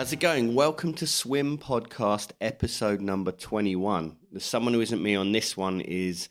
[0.00, 0.54] How's it going?
[0.54, 4.16] Welcome to Swim Podcast episode number 21.
[4.32, 6.30] The someone who isn't me on this one is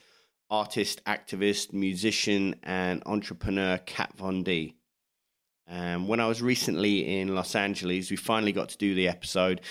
[0.49, 4.75] artist, activist, musician, and entrepreneur Kat Von D.
[5.67, 9.61] Um, when I was recently in Los Angeles, we finally got to do the episode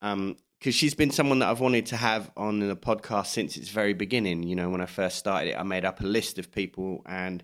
[0.00, 3.92] because she's been someone that I've wanted to have on the podcast since its very
[3.92, 4.44] beginning.
[4.44, 7.42] You know, when I first started it, I made up a list of people, and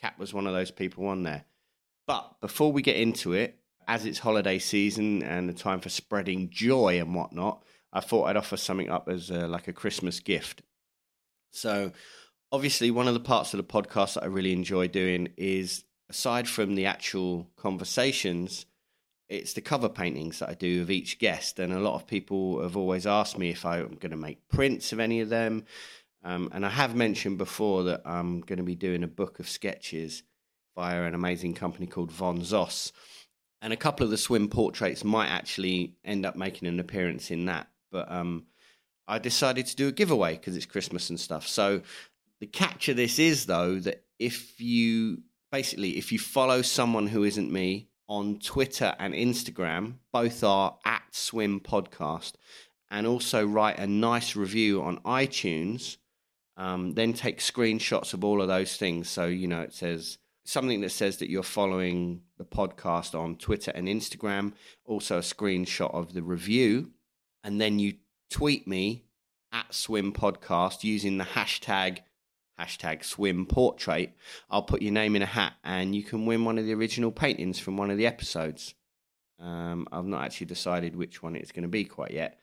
[0.00, 1.44] Kat was one of those people on there.
[2.06, 3.59] But before we get into it,
[3.90, 8.36] as it's holiday season and the time for spreading joy and whatnot, I thought I'd
[8.36, 10.62] offer something up as a, like a Christmas gift.
[11.50, 11.90] So,
[12.52, 16.46] obviously, one of the parts of the podcast that I really enjoy doing is, aside
[16.46, 18.64] from the actual conversations,
[19.28, 21.58] it's the cover paintings that I do of each guest.
[21.58, 24.92] And a lot of people have always asked me if I'm going to make prints
[24.92, 25.64] of any of them.
[26.22, 29.48] Um, and I have mentioned before that I'm going to be doing a book of
[29.48, 30.22] sketches
[30.76, 32.92] via an amazing company called Von Zoss
[33.62, 37.46] and a couple of the swim portraits might actually end up making an appearance in
[37.46, 37.68] that.
[37.90, 38.46] But um,
[39.06, 41.46] I decided to do a giveaway because it's Christmas and stuff.
[41.46, 41.82] So
[42.40, 47.24] the catch of this is though that if you basically if you follow someone who
[47.24, 52.32] isn't me on Twitter and Instagram, both are at Swim Podcast,
[52.90, 55.96] and also write a nice review on iTunes.
[56.56, 59.08] Um, then take screenshots of all of those things.
[59.08, 60.18] So you know it says
[60.50, 64.52] something that says that you're following the podcast on Twitter and Instagram,
[64.84, 66.90] also a screenshot of the review,
[67.44, 67.94] and then you
[68.30, 69.04] tweet me
[69.52, 72.00] at Swim Podcast using the hashtag
[72.58, 74.14] hashtag Swim Portrait.
[74.50, 77.12] I'll put your name in a hat, and you can win one of the original
[77.12, 78.74] paintings from one of the episodes.
[79.38, 82.38] Um, I've not actually decided which one it's going to be quite yet.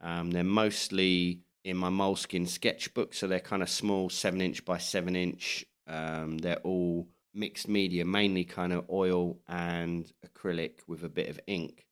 [0.00, 4.78] Um, they're mostly in my Moleskine sketchbook, so they're kind of small, seven inch by
[4.78, 5.66] seven inch.
[5.86, 11.40] Um, they're all mixed media, mainly kind of oil and acrylic with a bit of
[11.46, 11.86] ink.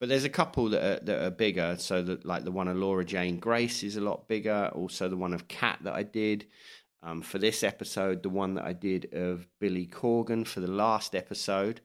[0.00, 1.76] But there's a couple that are, that are bigger.
[1.78, 4.70] So that like the one of Laura Jane Grace is a lot bigger.
[4.74, 6.46] Also the one of Kat that I did
[7.02, 8.22] um, for this episode.
[8.22, 11.80] The one that I did of Billy Corgan for the last episode.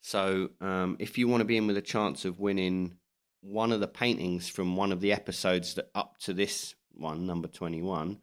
[0.00, 2.98] So um, if you want to be in with a chance of winning
[3.40, 7.48] one of the paintings from one of the episodes that up to this one, number
[7.48, 8.20] twenty one,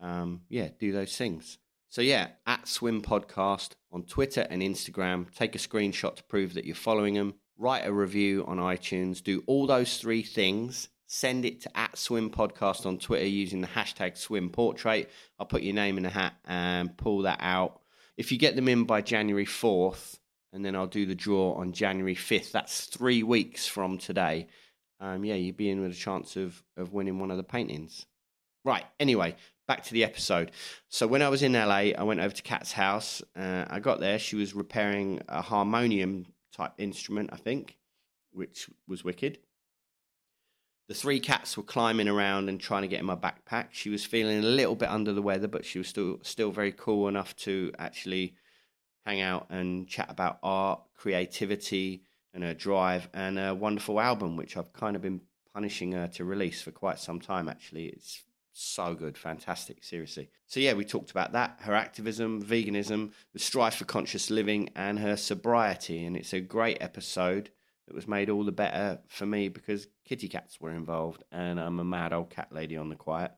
[0.00, 1.58] um, yeah, do those things.
[1.90, 5.32] So yeah, at Swim Podcast on Twitter and Instagram.
[5.34, 7.34] Take a screenshot to prove that you're following them.
[7.56, 9.22] Write a review on iTunes.
[9.22, 10.88] Do all those three things.
[11.06, 15.10] Send it to at Swim Podcast on Twitter using the hashtag Swim Portrait.
[15.38, 17.80] I'll put your name in the hat and pull that out.
[18.18, 20.18] If you get them in by January 4th,
[20.52, 22.52] and then I'll do the draw on January 5th.
[22.52, 24.48] That's three weeks from today.
[25.00, 28.06] Um, yeah, you'd be in with a chance of, of winning one of the paintings.
[28.64, 29.36] Right, anyway,
[29.68, 30.50] back to the episode.
[30.88, 33.22] So when I was in LA, I went over to Kat's house.
[33.36, 34.18] Uh, I got there.
[34.18, 37.76] She was repairing a harmonium type instrument, I think,
[38.32, 39.38] which was wicked.
[40.88, 43.68] The three cats were climbing around and trying to get in my backpack.
[43.72, 46.72] She was feeling a little bit under the weather, but she was still still very
[46.72, 48.36] cool enough to actually
[49.04, 54.56] hang out and chat about art, creativity, and her drive, and a wonderful album, which
[54.56, 55.20] I've kind of been
[55.52, 57.50] punishing her to release for quite some time.
[57.50, 58.24] Actually, it's
[58.58, 60.30] so good, fantastic, seriously.
[60.46, 64.98] So yeah, we talked about that, her activism, veganism, the strive for conscious living, and
[64.98, 66.04] her sobriety.
[66.04, 67.50] And it's a great episode
[67.86, 71.80] that was made all the better for me because kitty cats were involved, and I'm
[71.80, 73.32] a mad old cat lady on the quiet.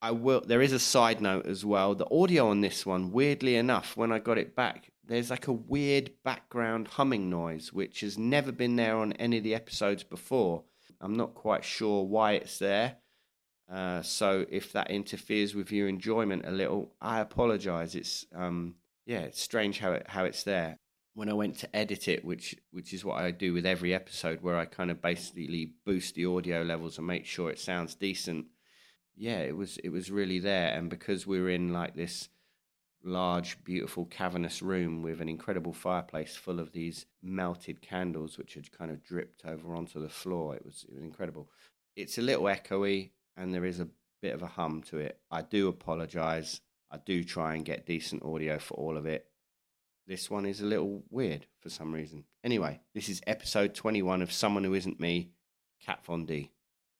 [0.00, 0.40] I will.
[0.40, 1.94] There is a side note as well.
[1.94, 5.52] The audio on this one, weirdly enough, when I got it back, there's like a
[5.52, 10.64] weird background humming noise, which has never been there on any of the episodes before.
[11.00, 12.96] I'm not quite sure why it's there.
[13.72, 17.94] Uh, so if that interferes with your enjoyment a little, I apologise.
[17.94, 18.74] It's um,
[19.06, 20.76] yeah, it's strange how it how it's there.
[21.14, 24.42] When I went to edit it, which which is what I do with every episode,
[24.42, 28.46] where I kind of basically boost the audio levels and make sure it sounds decent.
[29.16, 32.28] Yeah, it was it was really there, and because we were in like this
[33.04, 38.70] large, beautiful, cavernous room with an incredible fireplace full of these melted candles, which had
[38.70, 40.54] kind of dripped over onto the floor.
[40.54, 41.48] It was, it was incredible.
[41.96, 43.88] It's a little echoey, and there is a
[44.20, 45.18] bit of a hum to it.
[45.30, 46.60] I do apologize.
[46.90, 49.26] I do try and get decent audio for all of it.
[50.06, 52.24] This one is a little weird for some reason.
[52.44, 55.30] Anyway, this is episode 21 of Someone Who Isn't Me,
[55.84, 56.50] Kat Von D.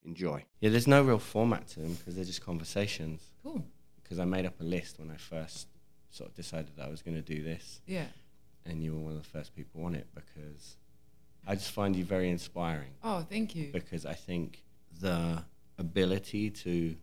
[0.05, 0.45] Enjoy.
[0.61, 3.23] Yeah, there's no real format to them because they're just conversations.
[3.43, 3.65] Cool.
[4.03, 5.69] Because I made up a list when I first
[6.11, 8.07] sort of decided that I was going to do this, Yeah.
[8.67, 10.77] and you were one of the first people on it because
[11.47, 12.91] I just find you very inspiring.
[13.03, 13.71] Oh, thank you.
[13.73, 14.63] Because I think
[15.01, 15.45] the
[15.87, 16.97] ability to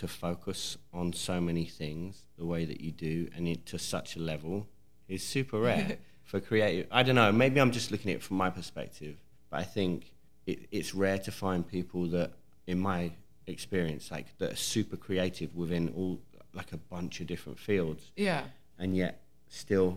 [0.00, 4.16] to focus on so many things the way that you do and it to such
[4.16, 4.66] a level
[5.08, 5.98] is super rare
[6.30, 6.86] for creative.
[6.98, 7.32] I don't know.
[7.32, 9.16] Maybe I'm just looking at it from my perspective,
[9.50, 10.12] but I think
[10.46, 12.30] it, it's rare to find people that,
[12.66, 13.10] in my
[13.46, 16.20] experience, like that are super creative within all
[16.54, 18.42] like a bunch of different fields Yeah.
[18.78, 19.14] and yet
[19.48, 19.90] still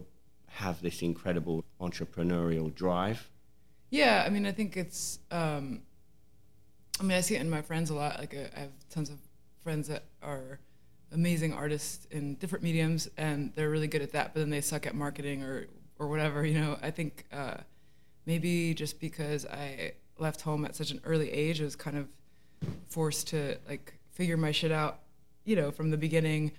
[0.63, 3.29] have this incredible entrepreneurial drive.
[3.91, 4.23] Yeah.
[4.25, 5.19] I mean, I think it's.
[5.31, 5.81] Um,
[7.03, 8.17] I mean, I see it in my friends a lot.
[8.17, 9.17] Like, uh, I have tons of
[9.61, 10.59] friends that are
[11.11, 14.33] amazing artists in different mediums, and they're really good at that.
[14.33, 15.67] But then they suck at marketing or
[15.99, 16.45] or whatever.
[16.45, 17.55] You know, I think uh,
[18.25, 22.07] maybe just because I left home at such an early age, I was kind of
[22.87, 24.99] forced to like figure my shit out.
[25.43, 26.53] You know, from the beginning,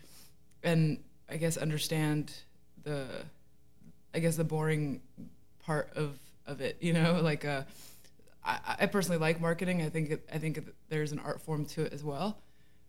[0.62, 2.34] and I guess understand
[2.82, 3.06] the,
[4.12, 5.00] I guess the boring
[5.64, 6.76] part of of it.
[6.82, 7.62] You know, like uh,
[8.44, 9.82] I, I personally like marketing.
[9.82, 12.38] I think it, I think it, there's an art form to it as well.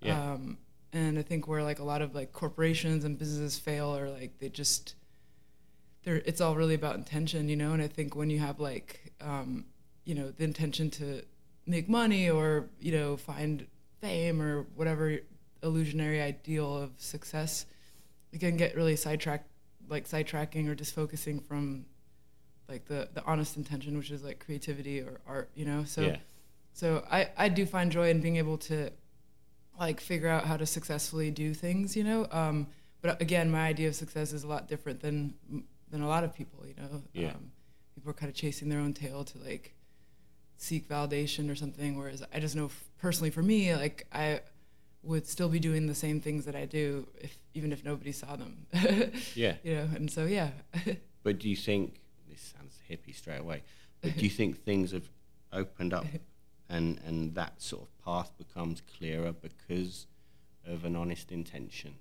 [0.01, 0.33] Yeah.
[0.33, 0.57] Um,
[0.93, 4.39] and I think where like a lot of like corporations and businesses fail or like
[4.39, 4.95] they just
[6.03, 7.73] they're it's all really about intention, you know.
[7.73, 9.65] And I think when you have like um,
[10.05, 11.23] you know the intention to
[11.65, 13.67] make money or you know find
[14.01, 15.19] fame or whatever
[15.63, 17.65] illusionary ideal of success,
[18.31, 19.49] you can get really sidetracked,
[19.89, 21.85] like sidetracking or just focusing from
[22.69, 25.83] like the the honest intention, which is like creativity or art, you know.
[25.83, 26.17] So Yeah.
[26.73, 28.91] so I I do find joy in being able to
[29.79, 32.27] like figure out how to successfully do things, you know.
[32.31, 32.67] Um,
[33.01, 35.33] but again, my idea of success is a lot different than
[35.89, 37.03] than a lot of people, you know.
[37.13, 37.29] Yeah.
[37.31, 37.51] Um,
[37.93, 39.73] people are kind of chasing their own tail to like
[40.57, 41.97] seek validation or something.
[41.97, 44.41] Whereas I just know f- personally for me, like I
[45.03, 48.35] would still be doing the same things that I do if even if nobody saw
[48.35, 48.65] them.
[49.35, 49.55] Yeah.
[49.63, 50.49] You know, and so yeah.
[51.23, 51.95] But do you think
[52.89, 53.63] hippie straight away?
[54.01, 55.09] But do you think things have
[55.51, 56.05] opened up
[56.69, 60.07] and and that sort of path becomes clearer because
[60.65, 61.95] of an honest intention?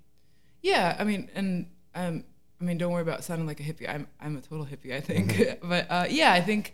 [0.61, 2.23] Yeah, I mean, and um,
[2.59, 3.87] I mean, don't worry about sounding like a hippie.
[3.89, 5.59] I'm I'm a total hippie, I think.
[5.63, 6.73] but uh, yeah, I think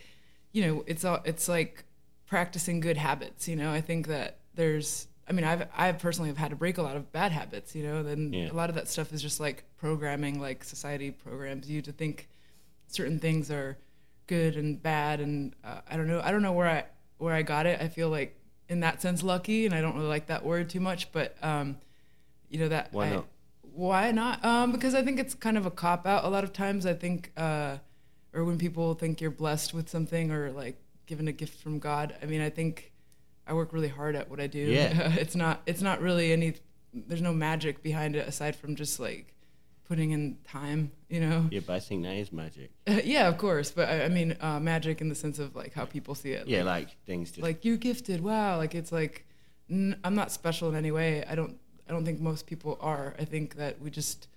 [0.54, 1.84] you know, it's all it's like
[2.26, 3.48] practicing good habits.
[3.48, 5.08] You know, I think that there's.
[5.28, 7.74] I mean, I've I personally have had to break a lot of bad habits.
[7.76, 8.52] You know, then Yeah.
[8.52, 12.28] a lot of that stuff is just like programming, like society programs you to think
[12.88, 13.78] certain things are
[14.32, 16.22] good and bad, and uh, I don't know.
[16.24, 16.86] I don't know where I
[17.18, 17.82] where I got it.
[17.82, 18.34] I feel like
[18.70, 21.78] in that sense lucky, and I don't really like that word too much, but um,
[22.50, 23.26] you know that Why I- not?
[23.74, 24.44] why not?
[24.46, 26.24] Um, because I think it's kind of a cop out.
[26.24, 27.78] A lot of times, I think, uh,
[28.34, 32.16] or when people think you're blessed with something or like given a gift from God.
[32.22, 32.92] I mean, I think
[33.46, 34.60] I work really hard at what I do.
[34.60, 35.14] Yeah.
[35.18, 35.62] it's not.
[35.66, 36.54] It's not really any.
[36.94, 39.34] There's no magic behind it aside from just like
[39.88, 40.92] putting in time.
[41.10, 41.48] You know.
[41.52, 42.72] Yeah, but I think that is magic.
[43.04, 43.72] yeah, of course.
[43.72, 46.48] But I, I mean, uh, magic in the sense of like how people see it.
[46.48, 49.26] Yeah, like things just like you're gifted wow like it's like
[49.70, 51.58] n- i'm not special in any way i don't
[51.88, 54.28] i don't think most people are i think that we just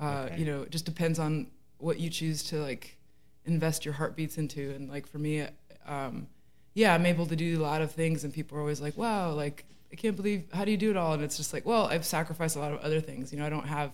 [0.00, 0.38] uh, Okay.
[0.40, 1.46] you know it just depends on
[1.78, 2.96] what you choose to like
[3.44, 5.46] invest your heartbeats into and like for me
[5.86, 6.26] um,
[6.74, 9.30] yeah i'm able to do a lot of things and people are always like wow
[9.32, 11.86] like i can't believe how do you do it all and it's just like well
[11.86, 13.90] i've sacrificed a lot of other things you know i don't have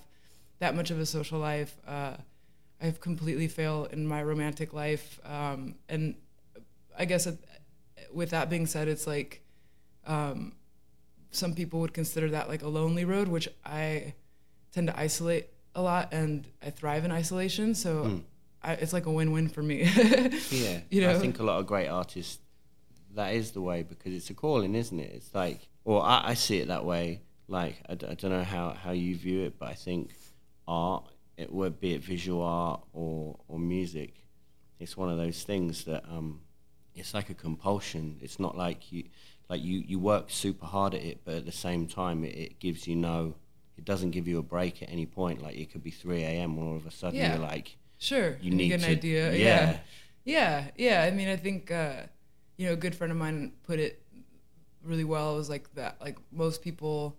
[0.59, 2.15] that much of a social life uh,
[2.81, 6.15] i've completely failed in my romantic life um, and
[6.99, 7.39] i guess it,
[8.13, 9.43] with that being said, it's like
[10.07, 10.53] um,
[11.31, 14.15] some people would consider that like a lonely road, which I
[14.73, 17.75] tend to isolate a lot, and I thrive in isolation.
[17.75, 18.23] So
[18.63, 19.83] I, it's like a win-win for me.
[20.51, 22.39] Yeah, you know, I think a lot of great artists,
[23.15, 25.13] that is the way because it's a calling, isn't it?
[25.15, 27.21] It's like, or I, I see it that way.
[27.49, 30.11] Like, I, d- I don't know how, how you view it, but I think
[30.69, 31.05] art,
[31.37, 34.15] it would be it visual art or, or music,
[34.79, 36.41] it's one of those things that um,
[36.95, 38.19] it's like a compulsion.
[38.21, 39.05] It's not like you,
[39.49, 42.59] like you, you work super hard at it, but at the same time, it, it
[42.59, 43.35] gives you no,
[43.77, 45.43] it doesn't give you a break at any point.
[45.43, 46.59] Like it could be 3 a.m.
[46.59, 47.35] and all of a sudden Yeah.
[47.37, 48.37] you're like, Sure.
[48.43, 49.33] You need an to- idea.
[49.33, 49.37] yeah.
[49.37, 49.79] Yeah.
[50.25, 50.65] yeah.
[50.77, 51.03] Yeah.
[51.03, 52.03] I mean, I think, uh,
[52.59, 54.03] you know, a good friend of mine put it
[54.83, 55.35] really well.
[55.35, 57.17] It was like that, like most people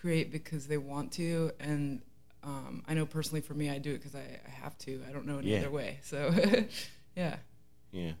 [0.00, 1.52] create because they want to.
[1.60, 2.02] And
[2.42, 5.02] um, I know personally for me, I do it because I, I have to.
[5.08, 5.58] I don't know any Yeah.
[5.58, 5.98] other way.
[6.02, 6.30] So,
[7.16, 7.36] yeah.
[7.90, 8.12] Yeah,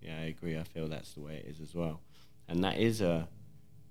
[0.00, 0.58] yeah, I agree.
[0.58, 2.00] I feel that's the way it is as well,
[2.48, 3.28] and that is a,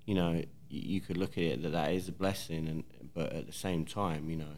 [0.04, 2.84] you know, you could look at it that that is a blessing, and
[3.14, 4.56] but at the same time, you know,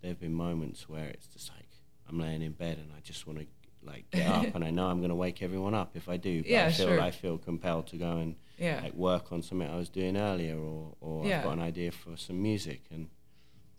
[0.00, 1.68] there have been moments where it's just like
[2.08, 3.46] I'm laying in bed and I just want to
[3.84, 6.42] like get up, and I know I'm going to wake everyone up if I do.
[6.42, 7.00] But Yeah, I feel sure.
[7.00, 8.80] I feel compelled to go and Yeah.
[8.82, 11.38] like work on something I was doing earlier, or or Yeah.
[11.38, 13.08] I've got an idea for some music, and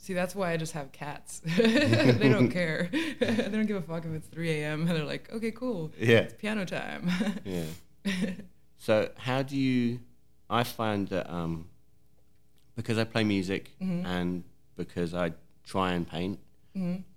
[0.04, 1.42] See, that's why I just have cats.
[1.58, 2.90] they don't care.
[3.22, 4.82] they don't give a fuck if it's 3 a.m.
[4.82, 5.94] And they're like, okay, cool.
[5.98, 6.18] Yeah.
[6.28, 7.10] It's piano time.
[7.46, 7.64] Yeah.
[8.78, 10.02] so how do you?
[10.50, 11.70] I find that um,
[12.76, 14.06] because I play music Mm-hmm.
[14.06, 14.44] and
[14.76, 15.32] because I
[15.64, 16.40] try and paint,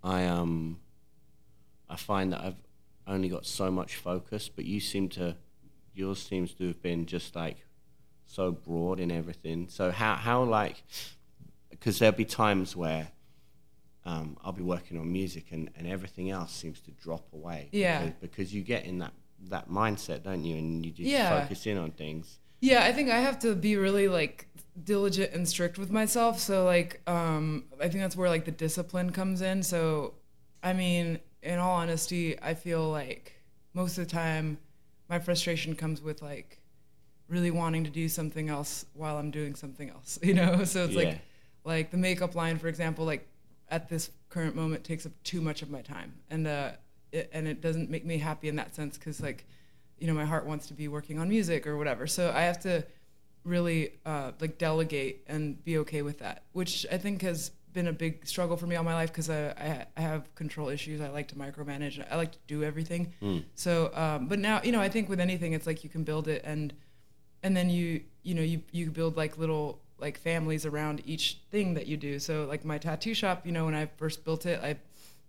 [0.04, 0.78] I um,
[1.90, 2.60] I find that I've
[3.08, 4.48] only got so much focus.
[4.48, 5.34] But you seem to,
[5.92, 7.56] yours seems to have been just like
[8.26, 9.66] so broad in everything.
[9.68, 10.84] So how how like,
[11.78, 13.08] because there'll be times where.
[14.04, 17.68] Um, I'll be working on music and, and everything else seems to drop away.
[17.72, 18.04] Yeah.
[18.04, 19.12] Because, because you get in that,
[19.48, 20.56] that mindset, don't you?
[20.58, 21.40] And you just Yeah.
[21.40, 22.38] focus in on things.
[22.60, 24.46] Yeah, I think I have to be really like
[24.84, 26.38] diligent and strict with myself.
[26.38, 29.64] So like um I think that's where like the discipline comes in.
[29.64, 30.14] So
[30.62, 33.42] I mean, in all honesty, I feel like
[33.74, 34.58] most of the time
[35.10, 36.60] my frustration comes with like
[37.28, 40.62] really wanting to do something else while I'm doing something else, you know?
[40.62, 41.02] So it's Yeah.
[41.08, 41.20] like
[41.66, 43.28] like the makeup line for example, like
[43.68, 46.14] at this current moment takes up too much of my time.
[46.30, 46.70] And uh
[47.12, 49.46] it, and it doesn't make me happy in that sense cuz like
[49.98, 52.06] you know my heart wants to be working on music or whatever.
[52.06, 52.84] So i have to
[53.44, 57.92] really uh, like delegate and be okay with that which i think has been a
[57.92, 61.02] big struggle for me all my life because I, I, I have control issues.
[61.02, 62.02] I like to micromanage.
[62.10, 63.12] I like to do everything.
[63.54, 66.26] So um, but now you know i think with anything it's like you can build
[66.26, 66.72] it and
[67.42, 71.74] and then you you know you you build like little like families around each thing
[71.74, 72.18] that you do.
[72.18, 74.76] So like my tattoo shop you know when i first built it i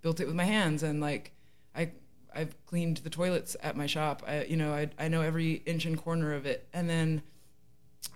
[0.02, 1.32] built it with my hands and like
[1.76, 1.90] i
[2.36, 4.24] i've cleaned the toilets at my shop.
[4.28, 6.68] I you know i, I know every inch and corner of it.
[6.74, 7.22] And then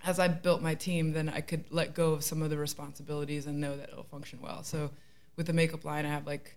[0.04, 3.46] as i built my team then i could let go of some of the responsibilities
[3.46, 4.62] and know that it'll function well.
[4.62, 4.90] So
[5.36, 6.56] with the makeup line i have like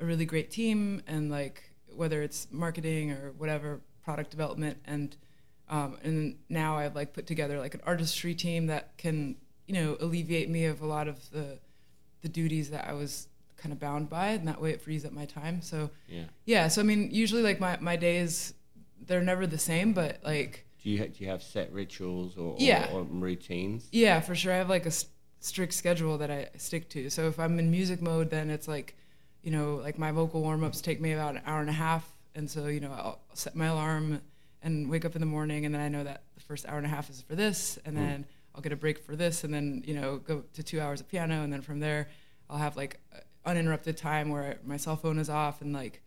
[0.00, 1.62] a really great team and like
[1.94, 5.16] whether it's marketing or whatever product development and
[5.72, 9.36] um, and now I've like put together like an artistry team that can
[9.66, 11.58] you know alleviate me of a lot of the
[12.22, 13.26] the duties that I was
[13.56, 16.24] kind of bound by and that way it frees up my time so Yeah.
[16.44, 18.54] yeah so I mean usually like my, my days
[19.06, 22.56] they're never the same but like Do you, do you have set rituals or, or-
[22.58, 22.90] Yeah.
[22.92, 23.88] or, routines?
[23.92, 24.52] Yeah, for sure.
[24.52, 25.06] I have like a s-
[25.40, 27.08] strict schedule that I stick to.
[27.08, 28.96] So if I'm in music mode, then it's like,
[29.44, 32.04] you know, like my vocal warm ups take me about an hour and a half.
[32.34, 34.22] And so, you know, I'll set my alarm
[34.62, 35.64] and wake up in the morning.
[35.66, 37.78] And then I know that the first hour and a half is for this.
[37.84, 39.44] And then I'll get a break for this.
[39.44, 41.42] And then, you know, go to two hours of piano.
[41.42, 42.08] And then from there,
[42.48, 43.00] I'll have like
[43.44, 46.00] uninterrupted time where my cell phone is off and like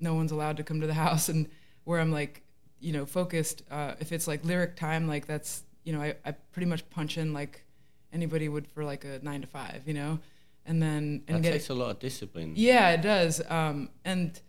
[0.00, 1.28] no one's allowed to come to the house.
[1.28, 1.48] And
[1.84, 2.42] where I'm like,
[2.80, 3.62] you know, focused.
[3.70, 7.18] Uh, if it's like lyric time, like that's, you know, I, I pretty much punch
[7.18, 7.64] in like
[8.12, 10.18] anybody would for like a nine to five, you know,
[10.64, 12.52] and then and That get takes a lot of discipline.
[12.56, 13.42] yeah, it does.
[13.50, 14.40] Um, and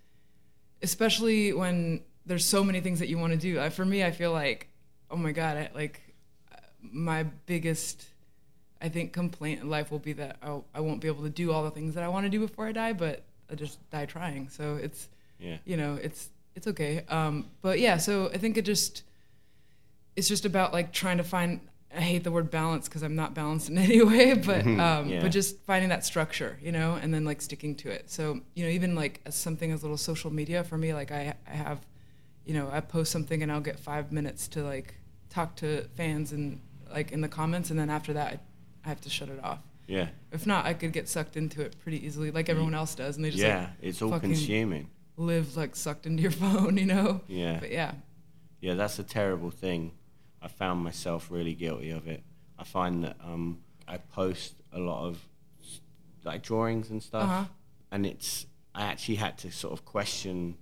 [0.82, 3.60] especially when there's so many things that you want to do.
[3.60, 4.70] I, for me, I feel like,
[5.12, 6.00] oh my god, I, like
[6.82, 8.06] my biggest,
[8.82, 11.52] I think, complaint in life will be that I'll, I won't be able to do
[11.52, 14.06] all the things that I want to do before I die, but I just die
[14.06, 14.48] trying.
[14.50, 15.10] So it's
[15.40, 15.58] Yeah.
[15.66, 17.04] you know, it's it's okay.
[17.10, 19.04] Um, but yeah, so I think it just
[20.16, 21.60] it's just about like trying to find.
[21.92, 25.22] I hate the word balance because I'm not balanced in any way, but um, Yeah.
[25.22, 28.12] but just finding that structure, you know, and then like sticking to it.
[28.12, 31.34] So you know, even like as something as little social media for me, like I
[31.48, 31.80] I have,
[32.50, 34.96] you know, I post something and I'll get five minutes to like
[35.30, 36.60] talk to fans and
[36.92, 38.40] like in the comments, and then after that I,
[38.86, 39.60] I have to shut it off.
[39.88, 40.08] Yeah.
[40.32, 43.24] If not, I could get sucked into it pretty easily, like everyone else does, and
[43.26, 43.60] they just Yeah.
[43.60, 44.90] like it's all consuming.
[45.18, 47.22] live like sucked into your phone, you know.
[47.28, 47.60] Yeah.
[47.60, 47.92] But yeah,
[48.62, 49.92] Yeah, that's a terrible thing.
[50.42, 52.24] I found myself really guilty of it.
[52.58, 55.20] I find that um, I post a lot of
[56.24, 57.46] like drawings and stuff, Uh-huh.
[57.92, 60.56] and it's I actually had to sort of question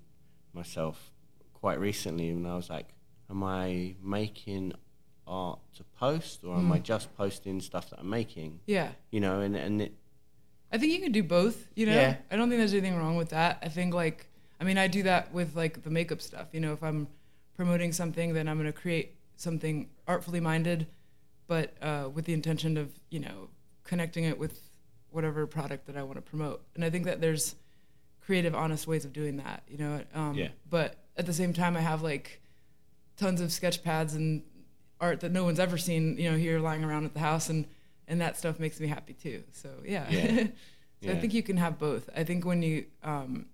[0.53, 1.11] myself
[1.59, 2.87] quite recently, and I was like,
[3.29, 4.73] "Am I making
[5.25, 6.65] art to post, or Hmm.
[6.65, 8.91] am I just posting stuff that I'm making?" yeah.
[9.11, 9.93] You know, and and it,
[10.71, 11.93] I think you can do both, you know?
[11.95, 12.17] Yeah.
[12.31, 13.59] I don't think there's anything wrong with that.
[13.61, 14.27] I think like
[14.59, 16.47] I mean I do that with like the makeup stuff.
[16.53, 17.07] You know, if I'm
[17.55, 20.87] promoting something then I'm gonna create something artfully minded,
[21.47, 23.49] but uh, with the intention of, you know,
[23.83, 24.59] connecting it with
[25.11, 26.61] whatever product that I want to promote.
[26.75, 27.55] And I think that there's
[28.27, 30.03] creative, honest ways of doing that, you know.
[30.13, 30.49] Um, Yeah.
[30.69, 32.41] But at the same time, I have like
[33.15, 34.43] tons of sketch pads and
[34.99, 37.65] art that no one's ever seen, you know, here lying around at the house, and
[38.07, 39.43] and that stuff makes me happy too.
[39.53, 40.05] So yeah.
[40.09, 40.27] Yeah.
[40.37, 40.49] so
[41.01, 41.11] Yeah.
[41.13, 42.09] I think you can have both.
[42.15, 43.45] I think when you um,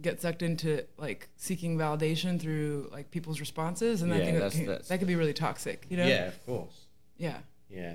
[0.00, 4.42] get sucked into like seeking validation through like people's responses, and I Yeah, think that
[4.44, 5.86] that's- can, that's- that could be really toxic.
[5.90, 6.06] You know.
[6.06, 6.86] Yeah, of course.
[7.18, 7.38] Yeah.
[7.70, 7.94] Yeah.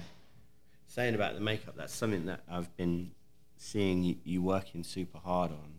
[0.85, 3.11] Saying about the makeup, that's something that I've been
[3.57, 5.76] seeing you, you working super hard on,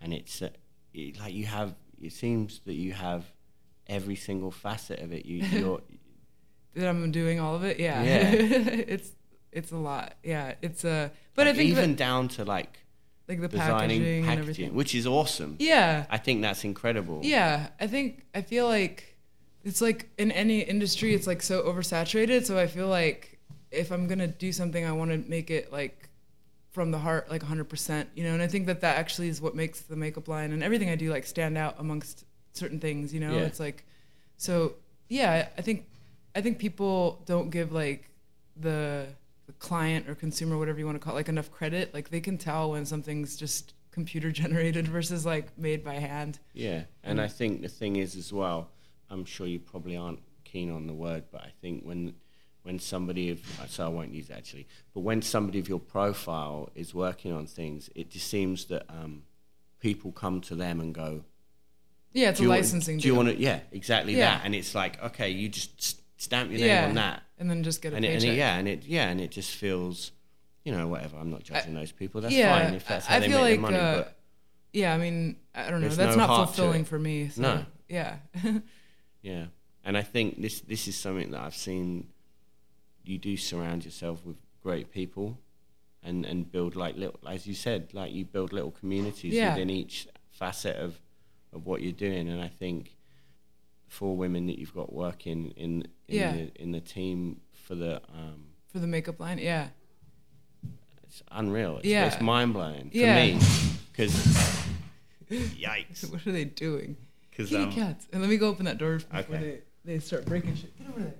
[0.00, 0.50] and it's uh,
[0.94, 1.74] it, like you have.
[2.00, 3.24] It seems that you have
[3.88, 5.26] every single facet of it.
[5.26, 5.80] You, you're
[6.78, 7.78] that I'm doing all of it.
[7.78, 8.02] Yeah.
[8.02, 8.30] Yeah.
[8.32, 9.10] it's
[9.52, 10.14] it's a lot.
[10.22, 10.54] Yeah.
[10.62, 12.78] It's a but like, I think even that, down to like
[13.28, 14.74] like the designing packaging, and everything.
[14.74, 15.56] which is awesome.
[15.58, 16.06] Yeah.
[16.10, 17.20] I think that's incredible.
[17.22, 17.68] Yeah.
[17.80, 19.16] I think I feel like
[19.64, 22.46] it's like in any industry it's like so oversaturated.
[22.46, 23.38] So I feel like
[23.70, 26.08] if I'm gonna do something I wanna make it like
[26.70, 29.54] from the heart, like 100%, you know, and I think that that actually is what
[29.54, 33.20] makes the makeup line and everything I do like stand out amongst certain things, you
[33.20, 33.34] know.
[33.34, 33.42] Yeah.
[33.42, 33.84] It's like,
[34.36, 34.74] so
[35.08, 35.86] yeah, I think
[36.34, 38.10] I think people don't give like
[38.56, 39.06] the,
[39.46, 41.94] the client or consumer, whatever you want to call it, like enough credit.
[41.94, 46.38] Like they can tell when something's just computer generated versus like made by hand.
[46.52, 48.70] Yeah, and I think the thing is as well.
[49.10, 52.14] I'm sure you probably aren't keen on the word, but I think when
[52.68, 56.68] when somebody of so I won't use it actually, but when somebody of your profile
[56.74, 59.22] is working on things, it just seems that um,
[59.80, 61.24] people come to them and go,
[62.12, 62.98] Yeah, it's "Do a want- licensing.
[62.98, 63.36] Do you want to?
[63.40, 64.36] Yeah, exactly Yeah.
[64.36, 64.44] that.
[64.44, 66.88] And it's like, okay, you just stamp your name yeah.
[66.88, 69.08] on that, and then just get a and, it, and it, yeah, and it yeah,
[69.08, 70.12] and it just feels,
[70.62, 71.16] you know, whatever.
[71.16, 72.20] I'm not judging those people.
[72.20, 73.98] That's yeah, fine if that's how I they feel make like their money.
[73.98, 74.18] uh, but
[74.74, 75.88] yeah, I mean, I don't know.
[75.88, 77.30] That's no not fulfilling for me.
[77.30, 77.64] So, No.
[77.88, 78.16] Yeah.
[79.22, 79.46] Yeah,
[79.84, 82.08] and I think this this is something that I've seen.
[83.08, 85.38] You do surround yourself with great people,
[86.02, 89.54] and and build like little, as you said, like you build little communities Yeah.
[89.54, 91.00] within each facet of
[91.52, 92.28] of what you're doing.
[92.28, 92.96] And I think
[93.86, 96.32] four women that you've got working in in Yeah.
[96.32, 99.38] the in the team for the um, for the makeup line.
[99.38, 99.68] Yeah.
[101.04, 101.78] it's unreal.
[101.78, 102.06] It's, Yeah.
[102.08, 103.14] it's mind blowing for Yeah.
[103.16, 103.38] me
[103.90, 104.14] because
[105.30, 106.10] yikes.
[106.10, 106.96] What are they doing?
[107.32, 108.06] Kitty um, cats.
[108.12, 109.38] And let me go open that door before Okay.
[109.38, 110.76] they, they start breaking shit.
[110.78, 111.14] Get over there.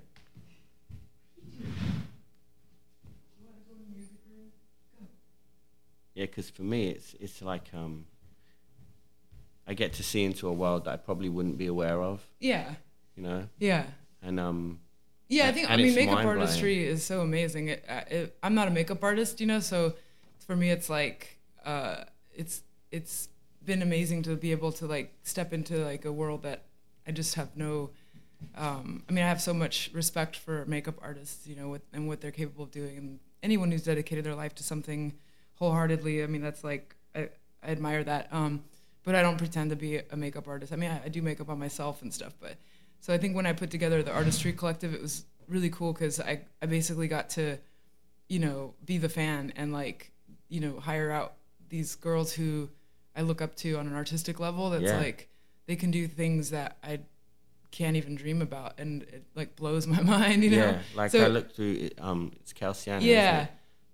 [6.18, 8.04] Yeah, because for me, it's it's like um,
[9.68, 12.74] I get to see into a world that I probably wouldn't be aware of, Yeah.
[13.14, 13.84] you know, Yeah.
[14.20, 14.80] and um,
[15.28, 17.68] Yeah, I think I mean makeup artistry is so amazing.
[17.68, 19.94] It, uh, it, I'm not a makeup artist, you know, so
[20.44, 22.02] for me it's like uh,
[22.34, 23.28] it's it's
[23.64, 26.64] been amazing to be able to like step into like a world that
[27.06, 27.90] I just have no.
[28.56, 32.08] Um, I mean, I have so much respect for makeup artists, you know, what, and
[32.08, 35.12] what they're capable of doing, and anyone who's dedicated their life to something
[35.58, 36.22] wholeheartedly.
[36.22, 37.28] I mean, that's like I,
[37.62, 38.28] I admire that.
[38.32, 38.64] Um,
[39.04, 40.72] but I don't pretend to be a makeup artist.
[40.72, 42.56] I mean, I, I do makeup on myself and stuff, but
[43.00, 46.20] so I think when I put together the artistry collective, it was really cool because
[46.20, 47.58] I, I basically got to,
[48.28, 50.12] you know, be the fan and like,
[50.48, 51.34] you know, hire out
[51.70, 52.68] these girls who
[53.16, 54.68] I look up to on an artistic level.
[54.70, 54.98] That's Yeah.
[54.98, 55.28] like
[55.66, 57.00] they can do things that I
[57.70, 60.42] can't even dream about, and it like blows my mind.
[60.44, 63.46] You know, yeah, like So- I look through it, um, it's Calciana, Yeah.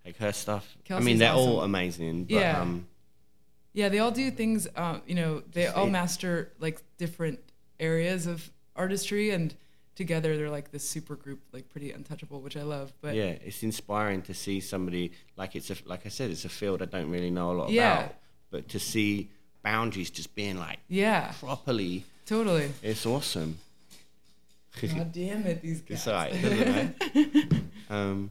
[0.04, 0.76] Like her stuff.
[0.90, 2.60] I mean, they're all amazing, but Yeah.
[2.60, 2.86] um,
[3.72, 4.68] Yeah, they all do things.
[4.76, 7.40] Uh, you know, they all master like different
[7.80, 9.52] areas of artistry, and
[9.96, 12.92] together they're like this super group, like pretty untouchable, which I love.
[13.00, 16.48] But yeah, it's inspiring to see somebody like it's a like I said, it's a
[16.48, 17.98] field I don't really know a lot Yeah.
[17.98, 18.14] about,
[18.50, 19.28] but to see
[19.64, 22.70] boundaries just being like yeah, properly, totally.
[22.82, 23.58] it's awesome.
[24.80, 25.98] God damn it, these guys.
[25.98, 27.62] It's alright, doesn't it?
[27.90, 28.30] um,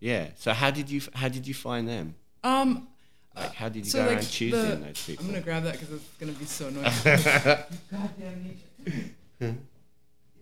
[0.00, 0.28] yeah.
[0.36, 2.14] So how did you how did you find them?
[2.42, 2.88] Um,
[3.36, 5.24] Like how did you so go like around choosing the, those people?
[5.24, 6.84] I'm gonna grab that because it's gonna be so annoying.
[7.04, 9.06] Goddamn nature.
[9.40, 9.48] Is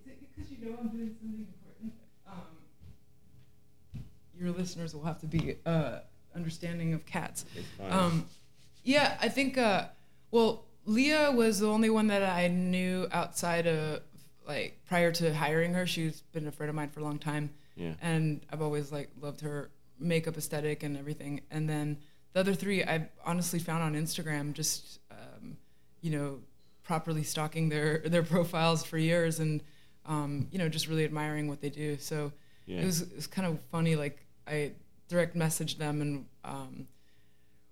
[0.06, 1.92] it because you know I'm doing something important?
[2.26, 4.02] Um,
[4.40, 5.98] your listeners will have to be uh,
[6.34, 7.44] understanding of cats.
[7.90, 8.26] Um,
[8.84, 9.58] yeah, I think.
[9.58, 9.86] Uh,
[10.30, 14.02] well, Leah was the only one that I knew outside of
[14.46, 15.86] like prior to hiring her.
[15.86, 17.94] She's been a friend of mine for a long time, Yeah.
[18.02, 21.40] and I've always like loved her makeup aesthetic and everything.
[21.50, 21.98] And then
[22.32, 25.56] the other three, I honestly found on Instagram, just um,
[26.00, 26.40] you know,
[26.82, 29.62] properly stalking their their profiles for years, and
[30.06, 31.96] um, you know, just really admiring what they do.
[31.98, 32.32] So
[32.66, 32.80] Yeah.
[32.80, 33.94] it was it was kind of funny.
[33.96, 34.72] Like I
[35.08, 36.86] direct messaged them and um,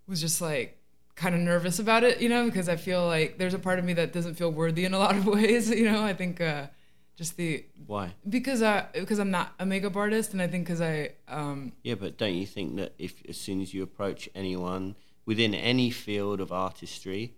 [0.07, 0.79] was just like
[1.16, 3.85] kind of nervous about it, you know, because I feel like there's a part of
[3.85, 6.03] me that doesn't feel worthy in a lot of ways, you know.
[6.03, 6.66] I think uh,
[7.16, 8.12] Just the Why?
[8.29, 11.94] because I because I'm not a makeup artist, and I think because I um Yeah,
[11.94, 16.40] but don't you think that if as soon as you approach anyone within any field
[16.40, 17.35] of artistry,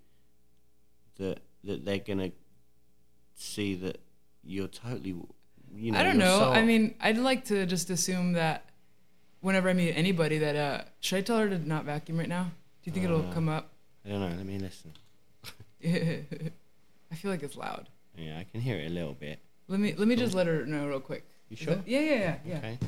[1.18, 2.32] that that they're gonna
[3.36, 3.98] see that
[4.42, 5.14] you're totally,
[5.74, 6.50] you know, I don't know.
[6.50, 8.64] I mean, I'd like to just assume that
[9.40, 12.44] whenever I meet anybody, that uh, should I tell her to not vacuum right now?
[12.82, 13.70] Do you think it'll Uh, come up?
[14.04, 14.36] I don't know.
[14.36, 14.92] Let me listen.
[15.84, 17.88] I feel like it's loud.
[18.16, 19.38] Yeah, I can hear it a little bit.
[19.68, 21.24] Let me let me just let her know real quick.
[21.50, 21.74] You sure?
[21.76, 22.56] that- yeah, yeah, yeah, yeah.
[22.58, 22.78] Okay.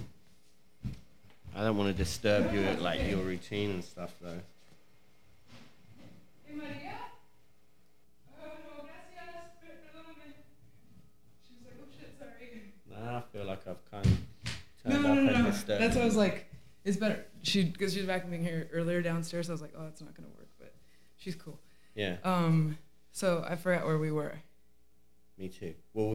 [1.55, 4.39] I don't want to disturb you like your routine and stuff though.
[6.47, 6.71] Hey, Maria.
[8.41, 9.51] Oh, no, gracias.
[11.47, 13.05] She was like, oh shit, sorry.
[13.05, 14.13] Nah, I feel like I've kind of
[14.85, 15.79] No, turned no, up no, and no.
[15.79, 16.47] That's why I was like.
[16.83, 17.27] It's better.
[17.43, 19.51] She because she was vacuuming here earlier downstairs.
[19.51, 20.73] I was like, oh, that's not gonna work, but
[21.19, 21.59] she's cool.
[21.95, 22.79] Yeah, Um,
[23.13, 24.33] so I forgot where we were.
[25.37, 25.75] me too.
[25.93, 26.15] Well,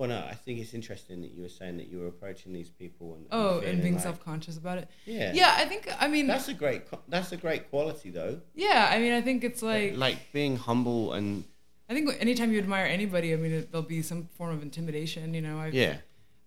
[0.00, 2.70] well, no, I think it's interesting that you were saying that you were approaching these
[2.70, 4.88] people and Oh, and feeling being like- self-conscious about it.
[5.04, 5.32] Yeah.
[5.34, 5.88] Yeah, I think.
[6.00, 6.82] I mean, That's a great.
[7.08, 8.40] That's a great quality, though.
[8.54, 8.88] yeah.
[8.90, 9.96] I mean, I think it's like.
[9.98, 11.44] like being humble and
[11.88, 15.34] I think anytime you admire anybody, I mean, it, there'll be some form of intimidation.
[15.34, 15.96] You know, I've yeah.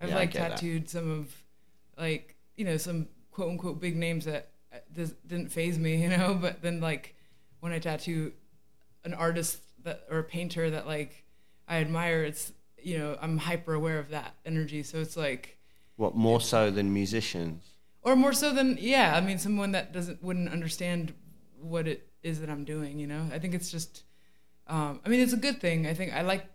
[0.02, 0.50] I've Yeah, like get that.
[0.58, 1.44] tattooed some of
[1.98, 4.78] like you know some quote unquote big names that uh,
[5.28, 6.34] didn't phase me, you know.
[6.34, 7.16] But then like
[7.60, 8.32] when I tattoo
[9.06, 11.24] an artist that or a painter that like
[11.68, 12.52] I admire, it's
[12.86, 14.84] you know I'm hyper aware of that energy.
[14.84, 15.58] So it's like
[15.96, 17.64] What more so than musicians?
[18.02, 19.16] or more so than yeah.
[19.16, 21.14] I mean, someone that doesn't wouldn't understand
[21.60, 23.00] what it is that I'm doing.
[23.00, 24.04] You know, I think it's just.
[24.68, 25.88] Um, I mean, it's a good thing.
[25.88, 26.46] I think I like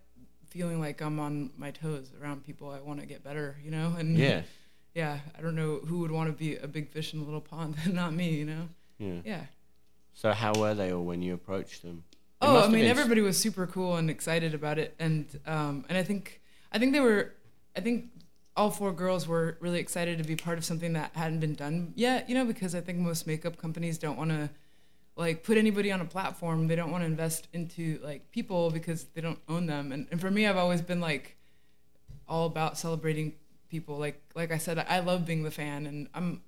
[0.49, 2.71] feeling like I'm on my toes around people.
[2.71, 3.57] I want to get better.
[3.63, 4.43] You know, and Yeah.
[4.95, 7.41] yeah, I don't know who would want to be a big fish in a little
[7.43, 8.69] pond, and not me, you know?
[8.99, 9.21] Yeah.
[9.25, 9.43] Yeah.
[10.15, 12.03] So how were they all when you approached them?
[12.41, 16.03] Oh, I mean, everybody was super cool and excited about it, and um, and I
[16.05, 16.41] think
[16.73, 17.35] I think they were,
[17.77, 18.07] I think
[18.57, 21.93] all four girls were really excited to be part of something that hadn't been done
[21.97, 24.51] yet, you know, because I think most makeup companies don't want to
[25.17, 26.69] like put anybody on a platform.
[26.69, 29.93] They don't want to invest into like people because they don't own them.
[29.93, 31.37] And, and for me, I've always been like
[32.29, 33.35] all about celebrating
[33.69, 33.97] people.
[33.97, 36.43] Like like I said, I love being the fan, and I'm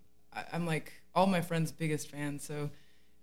[0.53, 2.39] I'm like all my friends' biggest fan.
[2.39, 2.71] So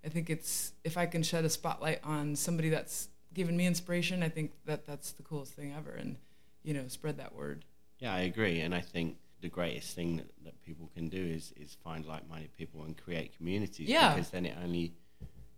[0.07, 4.23] I think it's if I can shed a spotlight on somebody that's given me inspiration,
[4.23, 6.15] I think that that's the coolest thing ever, and
[6.63, 7.65] you know, spread that word.
[7.99, 11.51] Yeah, I agree, and I think the greatest thing that, that people can do is
[11.57, 13.89] is find like-minded people and create communities.
[13.89, 14.13] Yeah.
[14.15, 14.93] Because then it only,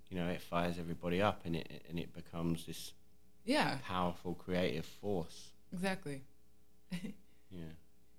[0.10, 2.94] you know, it fires everybody up, and it and it becomes this
[3.46, 5.52] Yeah, powerful creative force.
[5.72, 6.24] exactly.
[7.52, 7.74] Yeah.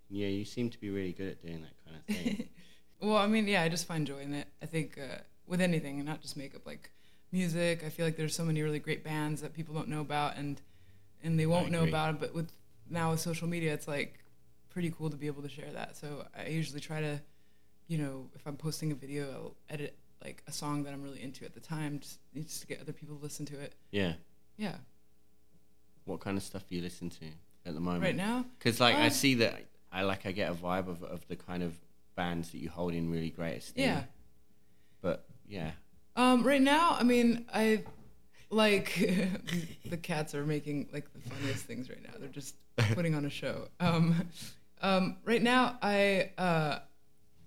[0.09, 2.49] Yeah, you seem to be really good at doing that kind of thing.
[3.03, 4.47] Well, I mean, yeah, I just find joy in it.
[4.61, 5.19] I think uh,
[5.51, 6.91] with anything, and not just makeup, like
[7.33, 7.83] music.
[7.85, 10.61] I feel like there's so many really great bands that people don't know about, and
[11.23, 12.21] and they won't know about it.
[12.21, 12.51] But with
[12.89, 14.21] now with social media, it's like
[14.71, 15.97] pretty cool to be able to share that.
[15.97, 17.21] So I usually try to,
[17.89, 21.23] you know, if I'm posting a video, I'll edit like a song that I'm really
[21.23, 23.75] into at the time, just just to get other people to listen to it.
[23.91, 24.15] yeah.
[24.57, 24.77] Yeah.
[26.05, 27.25] What kind of stuff do you listen to
[27.67, 28.03] at the moment?
[28.05, 31.03] Right now, Because like I Um, see that I like I get a vibe of
[31.03, 31.75] of the kind of
[32.17, 33.85] bands that you hold in really great esteem.
[33.85, 34.05] yeah.
[35.51, 35.73] Yeah.
[36.17, 37.85] Um, right now, I mean, I
[38.51, 38.95] like
[39.89, 42.11] the cats are making like the funniest things right now.
[42.19, 42.55] They're just
[42.95, 43.69] putting on a show.
[43.81, 44.29] Um,
[44.83, 46.79] um, right now, I uh,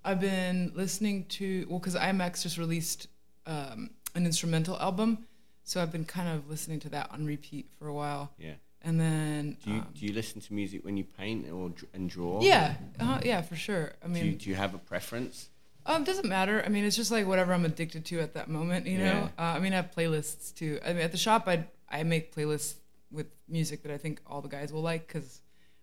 [0.04, 3.08] I've been listening to well, because IMAX just released
[3.46, 5.26] um, an instrumental album
[5.64, 8.32] so I've been kind of listening to that on repeat for a while.
[8.38, 8.52] Yeah.
[8.82, 12.08] And then Do you um, do you listen to music when you paint or and
[12.08, 12.42] draw?
[12.42, 13.94] yeah, uh, yeah, for sure.
[14.04, 15.48] I Do you, mean, do you have a preference?
[15.86, 16.62] Um, it doesn't matter.
[16.64, 19.30] I mean, it's just like whatever I'm addicted to at that moment, you know.
[19.38, 20.78] Uh, I mean, I have playlists too.
[20.84, 22.74] I mean, at the shop, I I make playlists
[23.10, 25.40] with music that I think all the guys will like because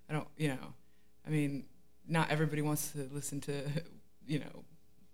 [0.10, 0.74] I don't, you know,
[1.26, 1.66] I mean,
[2.08, 3.64] not everybody wants to listen to,
[4.26, 4.66] you know,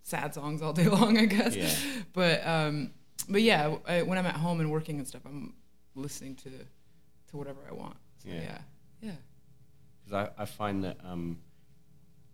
[0.03, 1.55] sad songs all day long, I guess.
[1.55, 1.69] Yeah.
[2.13, 2.91] But um,
[3.29, 5.53] but yeah, I, when I'm at home and working and stuff, I'm
[5.95, 6.49] listening to
[7.29, 7.97] to whatever I want.
[8.23, 8.41] So, Yeah.
[8.41, 8.57] yeah,
[9.01, 9.11] yeah.
[10.05, 11.39] Because I, I find that um,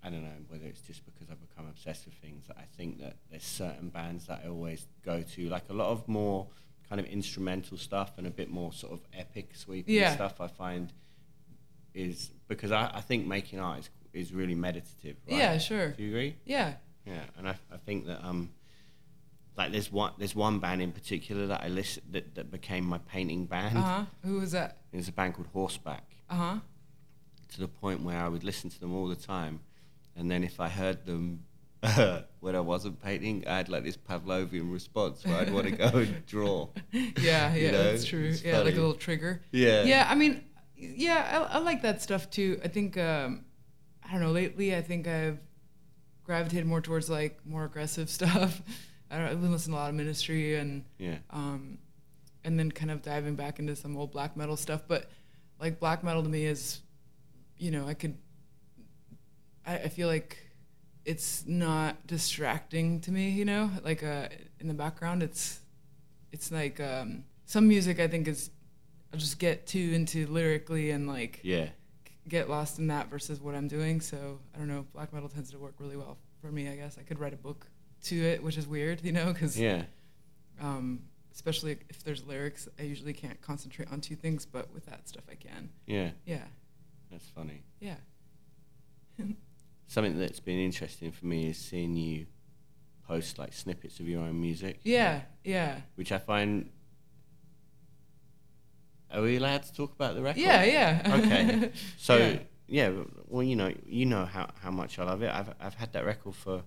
[0.04, 3.00] I don't know whether it's just because I've become obsessed with things that I think
[3.00, 6.48] that there's certain bands that I always go to, like a lot of more
[6.90, 10.14] kind of instrumental stuff and a bit more sort of epic sweeping Yeah.
[10.14, 10.42] stuff.
[10.42, 10.92] I find
[11.94, 15.16] is because I, I think making art is, is really meditative.
[15.28, 15.38] Right?
[15.38, 15.90] Yeah, sure.
[15.92, 16.36] Do you agree?
[16.46, 16.74] Yeah.
[17.06, 18.50] Yeah, and I, I think that um,
[19.58, 22.98] like there's one there's one band in particular that I listen that, that became my
[22.98, 23.78] painting band.
[23.78, 24.06] Uh huh.
[24.24, 24.78] Who was that?
[24.92, 26.56] It's a band called Horseback Uh huh.
[27.54, 29.60] to the point where I would listen to them all the time,
[30.16, 31.44] and then if I heard them
[32.40, 35.90] when I wasn't painting, I had like this Pavlovian response where I'd want to go
[36.00, 36.70] and draw.
[36.92, 38.30] Yeah, yeah, You know, that's true.
[38.30, 39.42] it's Yeah, like a little trigger.
[39.52, 39.84] Yeah.
[39.84, 40.44] Yeah, I mean,
[40.78, 42.60] yeah, I, I like that stuff too.
[42.64, 43.46] I think, um,
[44.08, 45.40] I don't know, lately I think I've
[46.24, 48.62] gravitated more towards like more aggressive stuff.
[49.12, 51.80] I don't I've been listening to a lot of ministry and, Yeah, um,
[52.46, 54.84] and then kind of diving back into some old black metal stuff.
[54.88, 55.10] But
[55.60, 56.82] like black metal to me is,
[57.58, 58.18] you know, I could,
[59.66, 60.38] I, I feel like
[61.06, 64.28] it's not distracting to me, you know, like uh,
[64.60, 65.60] in the background, it's,
[66.32, 68.50] it's like um, some music I think is,
[69.12, 71.68] I'll just get too into lyrically and like yeah,
[72.28, 74.02] get lost in that versus what I'm doing.
[74.02, 76.70] So I don't know, black metal tends to work really well for me.
[76.70, 77.68] I guess I could write a book
[78.06, 79.84] to it, which is weird, you know, because yeah,
[80.62, 81.02] um,
[81.34, 85.24] especially if there's lyrics, I usually can't concentrate on two things, but with that stuff
[85.30, 85.70] I can.
[85.86, 86.12] yeah.
[86.26, 86.46] Yeah,
[87.12, 87.62] That's funny.
[87.80, 87.96] yeah.
[89.88, 92.26] Something that's been interesting for me is seeing you
[93.08, 95.82] post like snippets of your own music, Yeah, yeah.
[95.96, 96.70] which I find.
[99.12, 100.40] Are we allowed to talk about the record?
[100.42, 101.20] Yeah, yeah.
[101.20, 101.72] Okay.
[101.98, 102.40] So Yeah.
[102.68, 102.92] yeah.
[103.28, 105.30] well, you know, you know how, how much I love it.
[105.32, 106.64] I've I've had that record for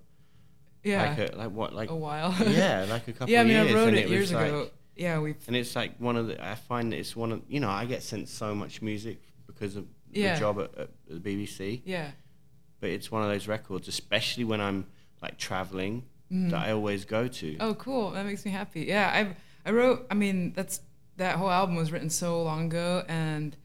[0.85, 1.09] yeah.
[1.17, 2.35] like a, like what like a while.
[2.47, 3.71] yeah, like a couple yeah, I mean, years.
[3.73, 4.71] I wrote it, was years like- ago.
[4.95, 5.35] Yeah, we.
[5.47, 6.43] And it's like one of the.
[6.43, 9.75] I find that it's one of you know I get sent so much music because
[9.77, 10.35] of Yeah.
[10.35, 11.83] the job at, at the BBC.
[11.85, 12.13] Yeah,
[12.81, 14.87] But it's one of those records, especially when I'm
[15.23, 16.51] like traveling, mm.
[16.51, 17.57] that I always go to.
[17.61, 18.11] Oh, cool.
[18.11, 18.83] That makes me happy.
[18.83, 20.07] Yeah, I I wrote.
[20.11, 20.81] I mean, that's
[21.17, 23.57] that whole album was written so long ago, and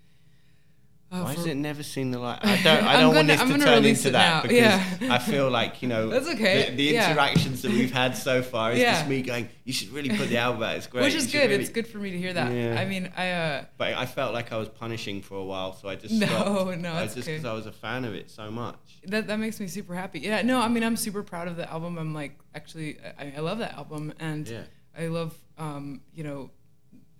[1.11, 2.39] uh, Why has it never seen the light?
[2.41, 2.83] I don't.
[2.85, 4.41] I don't want gonna- this I'm to turn into that now.
[4.43, 5.13] because Yeah.
[5.13, 6.69] I feel like you know That's okay.
[6.69, 7.11] The, the Yeah.
[7.11, 8.93] interactions that we've had so far is Yeah.
[8.93, 9.49] just me going.
[9.65, 10.77] You should really put the album out.
[10.77, 11.03] It's great.
[11.03, 11.49] which is good.
[11.49, 12.47] really-" It's good for me to hear that.
[12.47, 15.89] I mean, I uh, But I felt like I was punishing for a while, so
[15.89, 16.77] I just No, stopped.
[16.79, 17.37] no, I it's just okay.
[17.37, 18.79] because I was a fan of it so much.
[19.07, 20.19] that that makes me super happy.
[20.19, 21.97] Yeah, no, I mean, I'm super proud of the album.
[21.97, 24.65] I'm like, actually, I, I love that album, and.
[24.93, 26.51] I love, um, you know,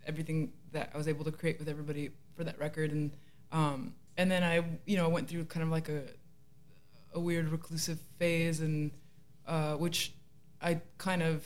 [0.06, 3.12] everything that I was able to create with everybody for that record, and
[3.52, 6.04] um, and then I, you know, went through kind of like a
[7.14, 8.92] a weird reclusive phase, and
[9.48, 10.14] uh, which
[10.62, 11.46] I kind of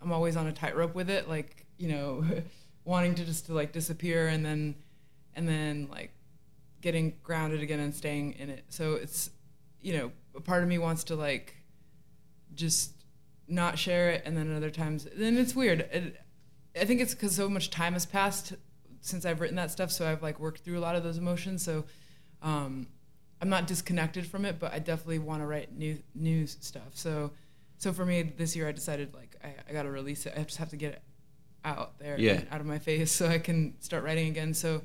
[0.00, 2.24] I'm always on a tightrope with it, like you know,
[2.84, 4.76] wanting to just to like disappear, and then
[5.34, 6.12] and then like
[6.80, 8.64] getting grounded again and staying in it.
[8.68, 9.30] So it's
[9.80, 11.56] you know, a part of me wants to like
[12.54, 12.92] just
[13.48, 15.80] not share it, and then other times, then it's weird.
[15.80, 16.20] It,
[16.80, 18.52] I think it's because so much time has passed
[19.00, 21.64] since I've written that stuff, so I've like worked through a lot of those emotions.
[21.64, 21.84] So
[22.42, 22.86] um,
[23.40, 26.90] I'm not disconnected from it, but I definitely want to write new new stuff.
[26.94, 27.32] So
[27.78, 30.34] so for me this year, I decided like I, I got to release it.
[30.36, 31.02] I just have to get it
[31.64, 32.42] out there, Yeah.
[32.50, 34.54] out of my face, so I can start writing again.
[34.54, 34.82] So.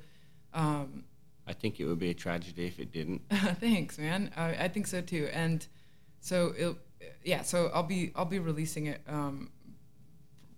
[0.54, 1.04] Um,
[1.47, 3.21] I think it would be a tragedy if it didn't.
[3.60, 4.32] Thanks, man.
[4.36, 5.30] I, I think so too.
[5.32, 5.65] And
[6.19, 6.75] so it,
[7.23, 7.43] yeah.
[7.43, 9.51] So I'll be I'll be releasing it um,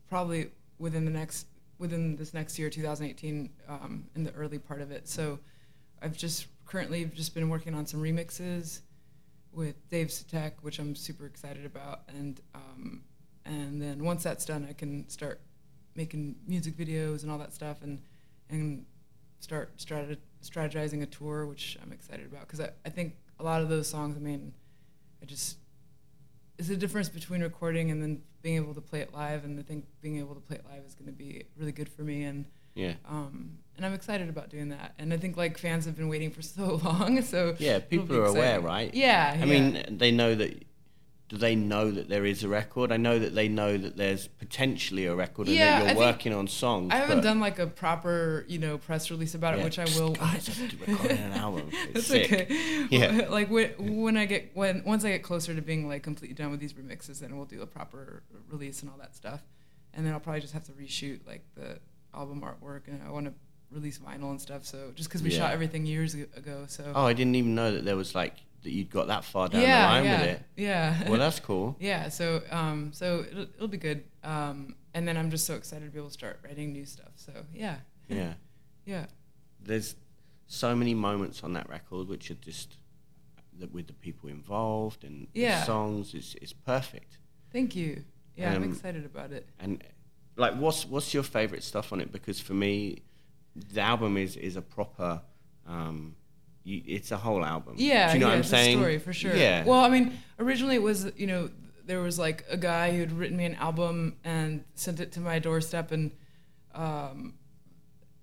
[0.07, 1.47] probably within the next
[1.79, 5.07] within this next year, 2018, um, in the early part of it.
[5.07, 5.39] So
[6.01, 8.81] I've just currently just been working on some remixes
[9.51, 12.01] with Dave Sitek, which I'm super excited about.
[12.07, 13.03] And um,
[13.45, 15.39] and then once that's done, I can start
[15.95, 18.01] making music videos and all that stuff, and
[18.49, 18.85] and
[19.39, 23.61] start strate- strategizing a tour, which I'm excited about because I, I think a lot
[23.61, 24.15] of those songs.
[24.15, 24.53] I mean,
[25.21, 25.57] I just
[26.57, 29.63] it's the difference between recording and then being able to play it live, and I
[29.63, 32.23] think being able to play it live is going to be really good for me,
[32.23, 32.93] and Yeah.
[33.05, 34.93] um, and I'm excited about doing that.
[34.99, 38.25] And I think like fans have been waiting for so long, so Yeah, people are
[38.25, 38.93] aware, right?
[38.93, 39.45] Yeah, I yeah.
[39.45, 40.63] mean, they know that
[41.29, 42.91] do they know that there is a record?
[42.91, 45.87] I know that they know that there's potentially a record and Yeah, that I you're
[45.87, 46.93] think- working on songs.
[46.93, 49.63] I haven't done like a proper, you know, press release about it, Yeah.
[49.65, 50.13] which I will.
[50.13, 51.69] Guys, I'm recording an album.
[51.71, 52.31] It's That's sick.
[52.31, 52.87] okay.
[52.91, 53.27] Yeah.
[53.29, 56.49] Like when, when I get when once I get closer to being like completely done
[56.51, 59.41] with these remixes, then we'll do a proper release and all that stuff.
[59.93, 61.79] And then I'll probably just have to reshoot like the
[62.13, 63.33] album artwork, and I want to
[63.69, 64.63] release vinyl and stuff.
[64.63, 65.39] So just because we Yeah.
[65.39, 68.71] shot everything years ago, so Oh, I didn't even know that there was like that
[68.71, 70.41] you'd got that far down yeah, the line yeah, with it.
[70.55, 71.09] yeah.
[71.09, 71.75] Well, that's cool.
[71.79, 72.09] yeah.
[72.09, 74.03] So um, so it'll, it'll be good.
[74.23, 77.11] Um, and then I'm just so excited to be able to start writing new stuff.
[77.15, 77.77] So yeah,
[78.09, 78.33] Yeah.
[78.85, 79.05] yeah.
[79.61, 79.95] There's
[80.47, 82.77] so many moments on that record which are just
[83.59, 85.59] that with the people involved and Yeah.
[85.59, 86.13] the songs.
[86.13, 87.19] It's it's perfect.
[87.51, 88.03] Thank you.
[88.35, 89.47] Yeah, I'm Um, excited about it.
[89.59, 89.83] And
[90.35, 92.11] like, what's what's your favorite stuff on it?
[92.11, 93.01] Because for me,
[93.55, 95.21] the album is is a proper.
[95.65, 96.15] Um,
[96.67, 97.75] you, it's a whole album.
[97.77, 98.77] Yeah, Do you know yeah, what I'm it's saying?
[98.77, 99.36] a story for sure.
[99.36, 99.63] Yeah.
[99.65, 100.06] Well, I mean,
[100.39, 101.49] originally it was you know
[101.86, 105.19] there was like a guy who had written me an album and sent it to
[105.21, 106.12] my doorstep, and
[106.75, 107.34] um,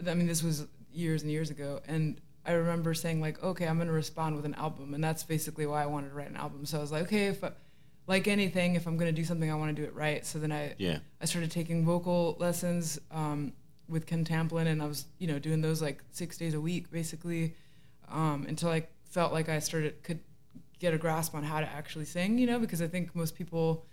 [0.06, 3.78] I mean this was years and years ago, and I remember saying like, okay, I'm
[3.78, 6.66] gonna respond with an album, and that's basically why I wanted to write an album.
[6.66, 7.52] So I was like, okay, if I,
[8.06, 10.24] like anything, if I'm gonna do something, I want to do it right.
[10.26, 10.98] So then I Yeah.
[11.20, 13.54] I started taking vocal lessons um,
[13.88, 16.90] with Ken Tamplin, and I was, you know, doing those like six days a week,
[16.90, 17.54] basically,
[18.10, 20.20] um, until I felt like I started could
[20.78, 23.84] get a grasp on how to actually sing, you know, because I think most people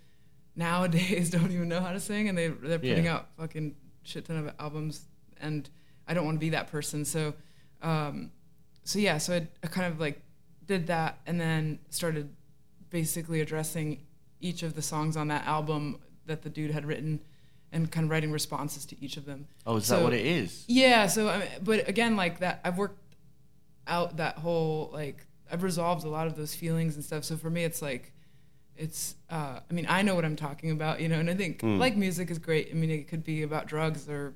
[0.56, 3.14] nowadays don't even know how to sing, and they they're putting Yeah.
[3.16, 5.06] out fucking shit ton of albums,
[5.40, 5.68] and
[6.06, 7.04] I don't want to be that person.
[7.04, 7.34] So,
[7.82, 8.30] um,
[8.84, 10.20] so yeah, so I, I kind of like
[10.66, 12.30] did that, and then started
[12.90, 14.02] basically addressing
[14.40, 17.20] each of the songs on that album that the dude had written
[17.72, 19.46] and kind of writing responses to each of them.
[19.66, 20.64] oh, is that what it is?
[20.68, 22.98] Yeah, so I mean, but again like that I've worked
[23.86, 27.24] out that whole like I've resolved a lot of those feelings and stuff.
[27.24, 28.12] So for me it's like
[28.76, 31.62] it's uh I mean, I know what I'm talking about, you know, and I think
[31.62, 32.68] like music is great.
[32.70, 34.34] I mean, it could be about drugs or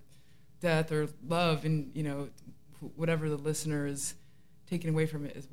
[0.61, 2.29] death or love and, you know,
[2.97, 4.15] whatever the listener is
[4.67, 5.49] taking away from it is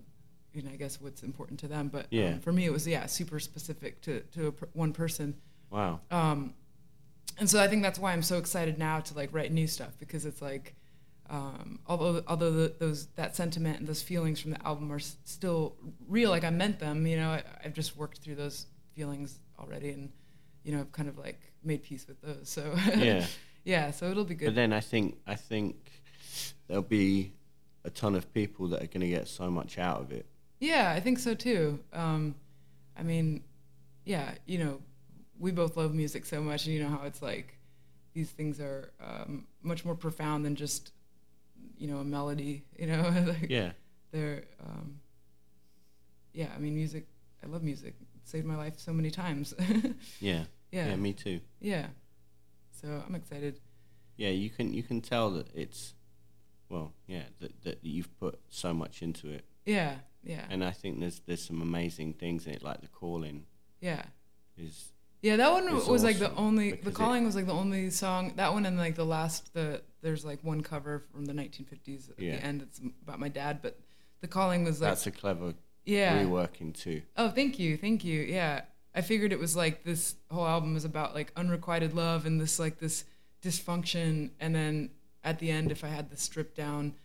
[0.53, 2.33] you know, I guess what's important to them, but Yeah.
[2.33, 5.35] um, for me it was yeah, super specific to to a per- one person
[5.71, 6.01] Wow.
[6.11, 6.53] um,
[7.39, 9.97] and so I think that's why I'm so excited now to like write new stuff
[9.97, 10.75] because it's like,
[11.29, 15.17] um, although although the, those that sentiment and those feelings from the album are s-
[15.23, 15.75] still
[16.07, 19.89] real, like I meant them, you know, I, I've just worked through those feelings already,
[19.91, 20.11] and
[20.63, 22.49] you know, I've kind of like made peace with those.
[22.49, 23.25] So Yeah.
[23.63, 24.45] yeah, so it'll be good.
[24.47, 25.75] But then I think I think
[26.67, 27.33] there'll be
[27.85, 30.25] a ton of people that are going to get so much out of it.
[30.59, 31.79] Yeah, I think so too.
[31.91, 32.35] Um,
[32.97, 33.43] I mean,
[34.05, 34.81] yeah, you know,
[35.39, 37.57] we both love music so much, and you know how it's like
[38.13, 40.91] these things are um, much more profound than just
[41.83, 42.63] you know a melody.
[42.79, 43.71] You know, like Yeah.
[44.11, 44.99] they're um,
[46.33, 46.47] yeah.
[46.55, 47.05] I mean, music.
[47.43, 47.95] I love music.
[48.15, 49.53] It saved my life so many times.
[50.19, 50.45] Yeah.
[50.71, 50.87] Yeah.
[50.87, 50.95] Yeah.
[50.95, 51.39] Me too.
[51.59, 51.87] yeah.
[52.81, 53.59] So I'm excited.
[54.17, 54.29] Yeah.
[54.29, 55.93] You can you can tell that it's
[56.69, 60.99] well yeah that that you've put so much into it, Yeah, yeah, and I think
[60.99, 63.45] there's there's some amazing things in it, like the calling
[63.81, 64.03] yeah.
[64.57, 66.73] is Yeah, that one It's was like the only.
[66.73, 68.33] The calling was like the only song.
[68.35, 69.53] That one and like the last.
[69.53, 72.35] The there's like one cover from the 1950s at Yeah.
[72.35, 72.61] the end.
[72.61, 73.79] It's about my dad, but
[74.19, 74.91] the calling was like.
[74.91, 75.53] that's a clever
[75.85, 76.21] yeah.
[76.21, 77.03] reworking too.
[77.15, 78.19] Oh, thank you, thank you.
[78.21, 82.39] Yeah, I figured it was like this whole album is about like unrequited love and
[82.39, 83.05] this like this
[83.41, 84.89] dysfunction, and then
[85.23, 86.95] at the end, if I had the stripped down,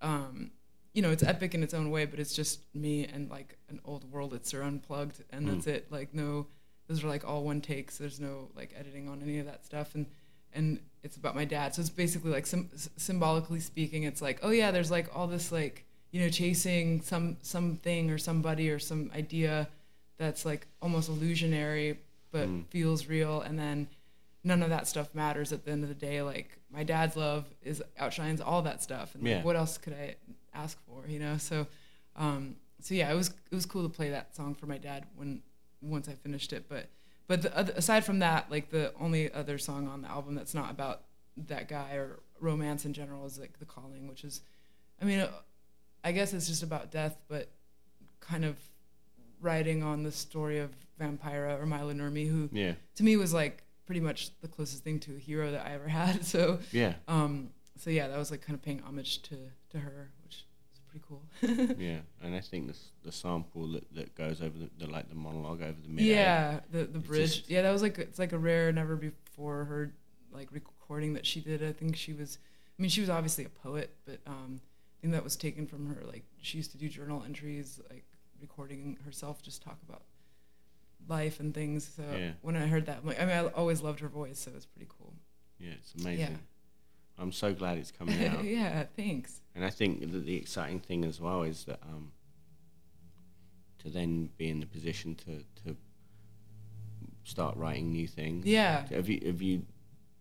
[0.00, 0.52] um,
[0.94, 3.80] you know, it's epic in its own way, but it's just me and like an
[3.84, 5.90] old Wurlitzer unplugged, and that's it.
[5.90, 6.46] Like no,
[6.88, 7.98] those are like all one takes.
[7.98, 10.06] There's no like editing on any of that stuff, and
[10.52, 11.74] and it's about my dad.
[11.74, 15.52] So it's basically like sim- symbolically speaking, it's like oh yeah, there's like all this
[15.52, 19.68] like you know chasing some something or somebody or some idea
[20.16, 21.98] that's like almost illusionary
[22.32, 23.88] but feels real, and then
[24.44, 26.20] none of that stuff matters at the end of the day.
[26.22, 29.42] Like my dad's love is outshines all that stuff, and like, Yeah.
[29.42, 30.16] what else could I
[30.54, 31.04] ask for?
[31.08, 31.66] You know, so
[32.16, 35.06] um, so yeah, it was it was cool to play that song for my dad
[35.16, 35.42] when
[35.80, 36.66] once I finished it.
[36.68, 36.88] But
[37.26, 40.54] but the other, aside from that, like the only other song on the album that's
[40.54, 41.02] not about
[41.46, 44.40] that guy or romance in general is like the calling, which is,
[45.00, 45.30] I mean, uh,
[46.02, 47.50] I guess it's just about death, but
[48.20, 48.56] kind of
[49.40, 50.70] writing on the story of
[51.00, 52.72] Vampira or Maila Nurmi, who Yeah.
[52.96, 55.88] to me was like pretty much the closest thing to a hero that I ever
[55.88, 56.24] had.
[56.24, 56.94] So Yeah.
[57.06, 59.36] um, so yeah, that was like kind of paying homage to
[59.70, 60.44] to her, which
[60.88, 61.22] pretty cool.
[61.78, 65.14] Yeah, and I think the the sample that, that goes over the, the like the
[65.14, 66.04] monologue over the mid.
[66.04, 67.36] yeah, the the bridge.
[67.36, 69.92] just- yeah, that was like it's like a rare, never before heard
[70.32, 71.62] like recording that she did.
[71.62, 72.38] I think she was.
[72.78, 75.86] I mean, she was obviously a poet, but um, I think that was taken from
[75.94, 76.02] her.
[76.06, 78.04] Like she used to do journal entries, like
[78.40, 80.02] recording herself just talk about
[81.08, 81.90] life and things.
[81.96, 82.30] So Yeah.
[82.42, 84.66] when I heard that, like, I mean, I always loved her voice, so it was
[84.66, 85.14] pretty cool.
[85.58, 86.38] Yeah, it's amazing.
[87.18, 88.44] I'm so glad it's coming out.
[88.44, 89.40] yeah, thanks.
[89.54, 92.12] And I think that the exciting thing as well is that um,
[93.80, 95.76] to then be in the position to, to
[97.24, 98.46] start writing new things.
[98.46, 98.86] Yeah.
[98.90, 99.62] Have you have you?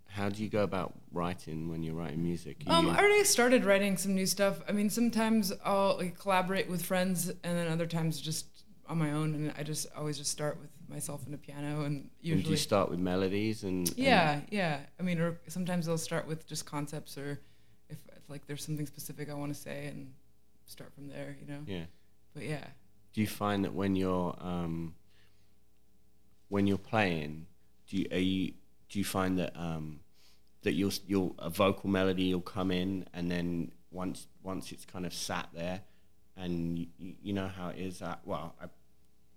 [0.10, 2.64] How do you go about writing when you're writing music?
[2.66, 4.62] Are Um, you- I already started writing some new stuff.
[4.68, 8.48] I mean, sometimes I'll like collaborate with friends, and then other times just
[8.88, 9.36] on my own.
[9.36, 12.50] And I just always just start with myself and a piano, and and usually do
[12.52, 14.80] you start with melodies and and- Yeah, yeah.
[15.00, 17.40] I mean, or sometimes I'll start with just concepts, or
[17.90, 20.14] if, if like there's something specific I want to say, and
[20.66, 21.36] start from there.
[21.42, 21.60] You know.
[21.66, 21.86] yeah.
[22.34, 22.66] But yeah.
[23.14, 24.94] Do you find that when you're um,
[26.50, 27.48] when you're playing,
[27.90, 28.54] do you, are you
[28.90, 30.00] do you find that um,
[30.64, 35.06] that you'll you'll a vocal melody will come in and then once once it's kind
[35.06, 35.82] of sat there,
[36.36, 38.66] and you, you know how it is that well, I,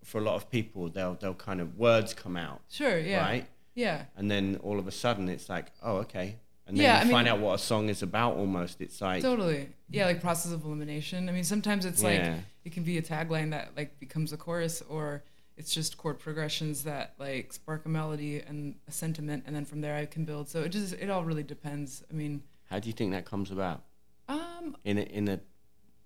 [0.04, 2.98] for a lot of people they'll they'll kind of words come out Sure.
[2.98, 3.20] Yeah.
[3.24, 4.04] right, Yeah.
[4.16, 6.36] and then all of a sudden it's like oh okay,
[6.66, 8.80] and then Yeah, you I find mean- out what a song is about almost.
[8.80, 9.68] It's like Totally.
[9.88, 11.28] Yeah, like process of elimination.
[11.28, 12.08] I mean, sometimes it's Yeah.
[12.34, 15.24] like it can be a tagline that like becomes a chorus, or
[15.56, 19.80] it's just chord progressions that like spark a melody and a sentiment, and then from
[19.80, 20.48] there I can build.
[20.48, 22.02] So it just it all really depends.
[22.10, 23.82] I mean, how do you think that comes about?
[24.28, 25.40] um, in a, in a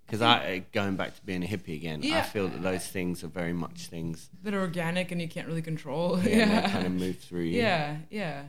[0.07, 3.29] because I, going back to being a hippie again, I feel that those things are
[3.29, 6.19] very much things that are organic and you can't really control.
[6.21, 6.71] yeah, Yeah.
[6.71, 7.61] kind of move through you.
[7.63, 8.43] Yeah, yeah,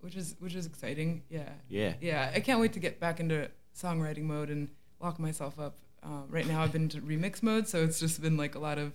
[0.00, 1.22] which is which is exciting.
[1.28, 1.94] Yeah, Yeah.
[2.00, 2.30] yeah.
[2.34, 4.68] I can't wait to get back into songwriting mode and
[5.00, 5.76] lock myself up.
[6.02, 8.78] Um, right now, I've been to remix mode, so it's just been like a lot
[8.78, 8.92] of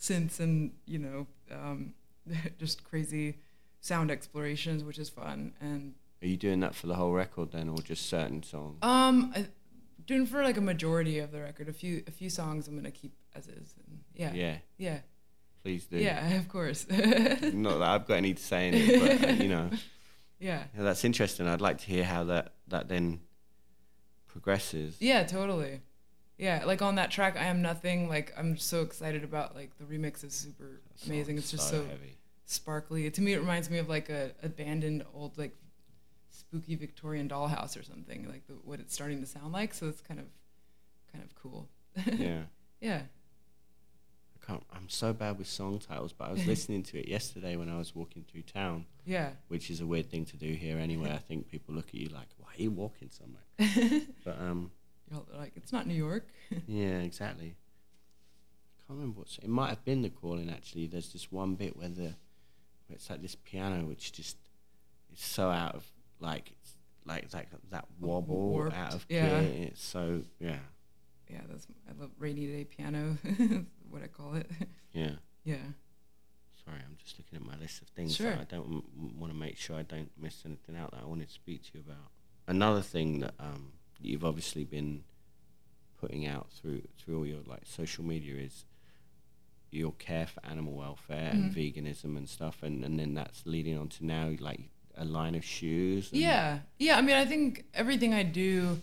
[0.00, 1.94] synths and you know, um,
[2.58, 3.38] just crazy
[3.80, 5.52] sound explorations, which is fun.
[5.60, 8.78] And Are you doing that for the whole record then, or just certain songs?
[8.82, 9.46] um, I,
[10.06, 12.90] doing for like a majority of the record, a few a few songs I'm gonna
[12.90, 13.74] keep as is.
[13.86, 14.98] And yeah, Yeah, yeah,
[15.62, 15.98] please do.
[15.98, 16.86] yeah, of course.
[16.90, 19.70] Not that I've got any to say in it, but uh, you know,
[20.40, 20.64] yeah.
[20.76, 21.46] yeah, that's interesting.
[21.46, 23.20] I'd like to hear how that that then
[24.28, 24.96] progresses.
[25.00, 25.80] Yeah, totally.
[26.38, 28.08] Yeah, like on that track, I am nothing.
[28.08, 31.38] Like I'm so excited about like the remix is super amazing.
[31.38, 32.18] It's just so, heavy.
[32.44, 33.10] sparkly.
[33.10, 35.56] To me, it reminds me of like a abandoned old like
[36.36, 38.26] spooky Victorian dollhouse or something.
[38.28, 39.74] Like the, what it's starting to sound like.
[39.74, 40.26] So it's kind of
[41.12, 41.68] kind of cool.
[42.18, 42.42] Yeah.
[42.80, 43.02] yeah.
[44.42, 47.56] I can't, I'm so bad with song titles, but I was listening to it yesterday
[47.56, 49.30] when I was walking through town, Yeah.
[49.48, 51.10] which is a weird thing to do here anyway.
[51.12, 54.02] I think people look at you like, why are you walking somewhere?
[54.24, 54.70] but um,
[55.10, 56.28] You're like it's not New York.
[56.68, 57.56] Yeah, exactly.
[57.56, 60.86] I can't remember what It might have been the calling actually.
[60.86, 62.14] There's this one bit where the
[62.86, 64.36] where it's like this piano which just
[65.12, 65.84] is so out of
[66.20, 66.52] like
[67.04, 69.40] like like that wobble Warped, out of yeah.
[69.40, 69.68] gear.
[69.68, 70.58] It's so yeah,
[71.30, 73.16] yeah, that's I love rainy day piano.
[73.90, 74.50] what I call it.
[74.92, 75.12] yeah.
[75.44, 75.56] yeah.
[76.64, 78.16] Sorry, I'm just looking at my list of things.
[78.16, 78.30] Sure.
[78.32, 78.82] That I don't
[79.16, 81.70] want to make sure I don't miss anything out that I wanted to speak to
[81.74, 82.10] you about.
[82.48, 85.04] Another thing that um, you've obviously been
[86.00, 88.64] putting out through through all your like social media is
[89.70, 91.58] your care for animal welfare and Mm-hmm.
[91.60, 95.44] veganism and stuff, and, and then that's leading on to now like a line of
[95.44, 96.08] shoes.
[96.12, 96.96] Yeah, yeah.
[96.96, 98.78] I mean, I think everything I do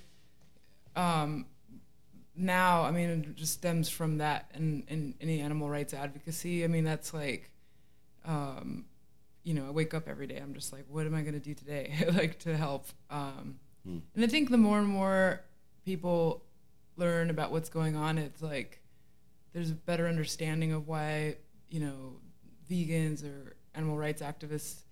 [0.96, 1.46] um,
[2.36, 6.64] now, I mean, it just stems from that and, and any animal rights advocacy.
[6.64, 7.50] I mean, that's like,
[8.26, 8.86] um,
[9.44, 10.38] you know, I wake up every day.
[10.38, 12.86] I'm just like, what am I going to do today, like to help?
[13.10, 13.60] Um,
[14.16, 15.42] And I think the more and more
[15.84, 16.44] people
[16.96, 18.80] learn about what's going on, it's like
[19.52, 21.36] there's a better understanding of why
[21.70, 22.14] you know
[22.70, 24.84] vegans or animal rights activists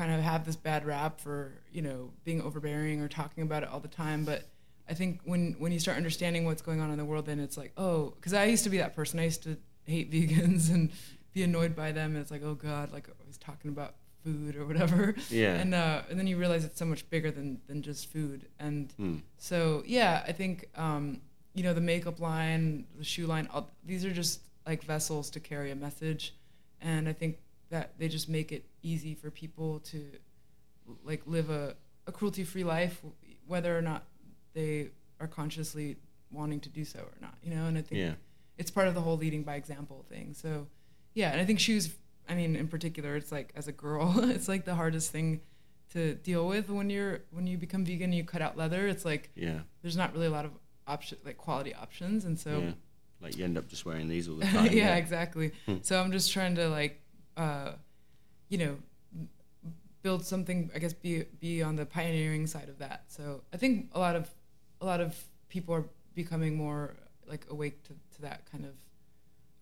[0.00, 1.38] kind of have this bad rap for
[1.76, 4.40] you know being overbearing or talking about it all the time but
[4.88, 7.58] i think when when you start understanding what's going on in the world then it's
[7.62, 9.20] like oh because i used to be that person.
[9.20, 9.52] I used to
[9.94, 10.90] hate vegans and
[11.36, 12.08] be annoyed by them.
[12.14, 13.92] And it's like oh god like i was talking about
[14.24, 15.14] food or whatever.
[15.30, 15.54] Yeah.
[15.62, 18.46] and uh and then you realize it's so much bigger than than just food.
[18.66, 19.16] And Hmm.
[19.50, 20.54] so yeah i think
[20.86, 21.20] um
[21.56, 22.64] you know the makeup line
[23.00, 24.40] the shoe line all, these are just
[24.70, 26.22] like vessels to carry a message.
[26.90, 27.32] And i think
[27.70, 30.04] that they just make it easy for people to
[31.04, 33.00] like live a, a cruelty free life
[33.46, 34.04] whether or not
[34.54, 34.90] they
[35.20, 35.96] are consciously
[36.32, 38.12] wanting to do so or not you know and i think Yeah.
[38.58, 40.66] it's part of the whole leading by example thing so
[41.14, 41.94] yeah and i think shoes
[42.28, 45.40] i mean in particular it's like as a girl it's like the hardest thing
[45.92, 49.04] to deal with when you're when you become vegan and you cut out leather it's
[49.04, 49.60] like Yeah.
[49.82, 50.52] there's not really a lot of
[50.86, 52.70] option like quality options and so yeah.
[53.22, 54.72] Like you end up just wearing these all the time.
[54.72, 55.52] yeah, exactly.
[55.66, 55.74] Hmm.
[55.82, 57.02] So I'm just trying to like,
[57.40, 57.72] uh,
[58.50, 58.76] you know,
[60.02, 60.70] build something.
[60.74, 63.04] I guess be be on the pioneering side of that.
[63.08, 64.28] So I think a lot of
[64.80, 65.16] a lot of
[65.48, 65.84] people are
[66.14, 66.94] becoming more
[67.26, 68.74] like awake to, to that kind of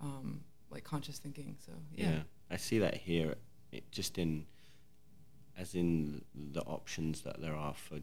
[0.01, 1.57] um, like conscious thinking.
[1.65, 2.11] So yeah.
[2.11, 2.21] Yeah.
[2.51, 3.35] I see that here,
[3.73, 4.47] it just in,
[5.57, 7.99] as in the options that there are for,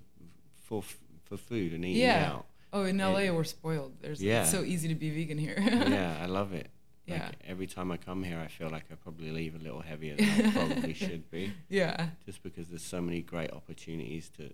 [0.64, 0.84] for
[1.24, 2.32] for food and eating yeah.
[2.32, 2.46] out.
[2.72, 3.94] Oh, in LA we're spoiled.
[4.02, 4.44] There's Yeah.
[4.44, 5.56] it's so easy to be vegan here.
[5.60, 6.70] yeah, I love it.
[7.08, 7.32] Like, Yeah.
[7.46, 10.46] every time I come here, I feel like I probably leave a little heavier than
[10.48, 12.08] I probably should be, yeah.
[12.26, 14.52] just because there's so many great opportunities to.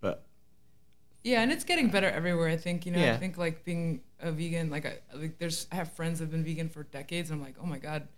[0.00, 0.24] But
[1.24, 2.48] Yeah, and it's getting better everywhere.
[2.48, 2.98] I think you know.
[2.98, 3.14] Yeah.
[3.14, 6.44] I think like being a vegan, like I like there's I have friends that've been
[6.44, 7.30] vegan for decades.
[7.30, 8.08] And I'm like, oh my god,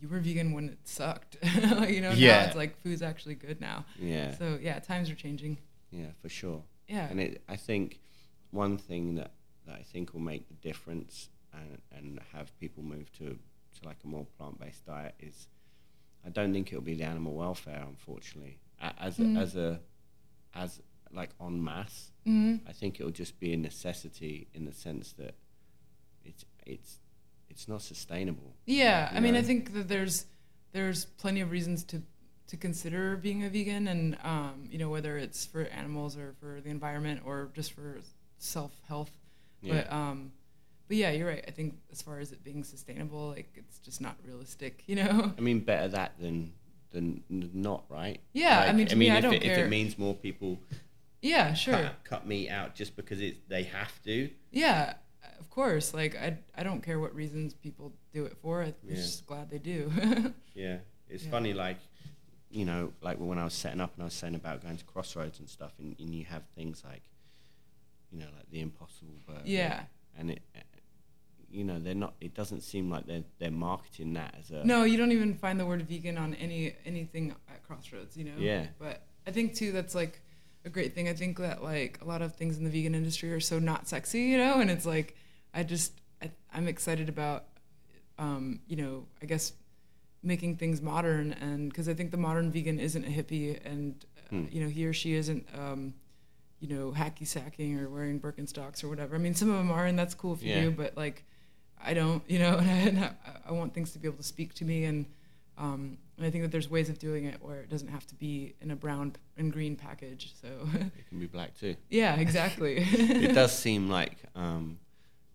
[0.00, 1.36] you were vegan when it sucked.
[1.88, 2.40] you know, Yeah.
[2.40, 3.84] now it's like food's actually good now.
[3.98, 5.58] yeah, So yeah, times are changing.
[5.92, 6.62] yeah, for sure.
[6.88, 7.06] Yeah.
[7.10, 8.00] And it, I think
[8.50, 9.30] one thing that,
[9.66, 13.98] that I think will make the difference and, and have people move to, to like
[14.04, 15.48] a more plant based diet is
[16.24, 18.58] I don't think it'll be the animal welfare, unfortunately.
[18.80, 19.36] As Mm.
[19.36, 19.80] a, as a
[20.54, 20.80] as
[21.12, 22.68] like en masse, Mm-hmm.
[22.68, 25.34] I think it'll just be a necessity in the sense that
[26.24, 26.98] it's it's
[27.48, 28.54] it's not sustainable.
[28.66, 30.26] Yeah, you I mean, I think that there's
[30.72, 32.02] there's plenty of reasons to
[32.48, 36.60] to consider being a vegan, and um, you know whether it's for animals or for
[36.60, 38.00] the environment or just for
[38.38, 39.10] self health.
[39.62, 40.32] But um,
[40.90, 41.44] but yeah, you're right.
[41.46, 44.82] I think as far as it being sustainable, like it's just not realistic.
[44.88, 45.32] You know?
[45.38, 46.52] I mean, better that than
[46.90, 48.18] than not, right?
[48.32, 50.58] Yeah, I Like, mean, to me, I if, don't it, if it means more people
[51.22, 51.74] Yeah, sure.
[51.74, 54.30] cut, cut meat out just because it, they have to.
[54.50, 54.94] Yeah,
[55.38, 55.94] of course.
[55.94, 58.62] Like I I don't care what reasons people do it for.
[58.62, 58.96] I'm Yeah.
[58.96, 59.92] just glad they do.
[60.54, 60.78] Yeah,
[61.08, 61.30] it's Yeah.
[61.30, 61.78] funny, like,
[62.50, 64.84] you know, like when I was setting up and I was saying about going to
[64.84, 67.04] Crossroads and stuff, and, and you have things like,
[68.10, 69.42] you know, like the Impossible Burger.
[69.44, 69.84] Yeah.
[70.18, 70.42] And it,
[71.50, 72.14] you know, they're not.
[72.20, 74.64] It doesn't seem like they're they're marketing that as a.
[74.64, 78.34] No, you don't even find the word vegan on any anything at Crossroads, you know.
[78.38, 78.66] Yeah.
[78.78, 80.20] But I think too that's like
[80.64, 81.08] a great thing.
[81.08, 83.88] I think that like a lot of things in the vegan industry are so not
[83.88, 85.16] sexy, you know, and it's like
[85.54, 87.44] I just I, I'm excited about
[88.18, 89.52] um, you know, I guess
[90.22, 94.20] making things modern and because I think the modern vegan isn't a hippie and uh,
[94.30, 94.44] Hmm.
[94.50, 95.94] you know, he or she isn't um
[96.60, 99.16] you know, hacky sacking or wearing Birkenstocks or whatever.
[99.16, 100.60] I mean, some of them are, and that's cool if you Yeah.
[100.64, 101.24] do, but like,
[101.84, 103.10] I don't, you know, and I,
[103.48, 105.06] I want things to be able to speak to me, and
[105.58, 108.14] um, and I think that there's ways of doing it where it doesn't have to
[108.14, 110.32] be in a brown and green package.
[110.40, 111.76] So, It can be black too.
[111.88, 112.76] yeah, exactly.
[113.26, 114.78] it does seem like um,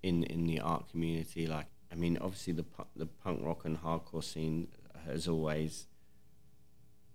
[0.03, 2.65] in in the art community, like I mean, obviously the
[2.95, 4.67] the punk rock and hardcore scene
[5.05, 5.87] has always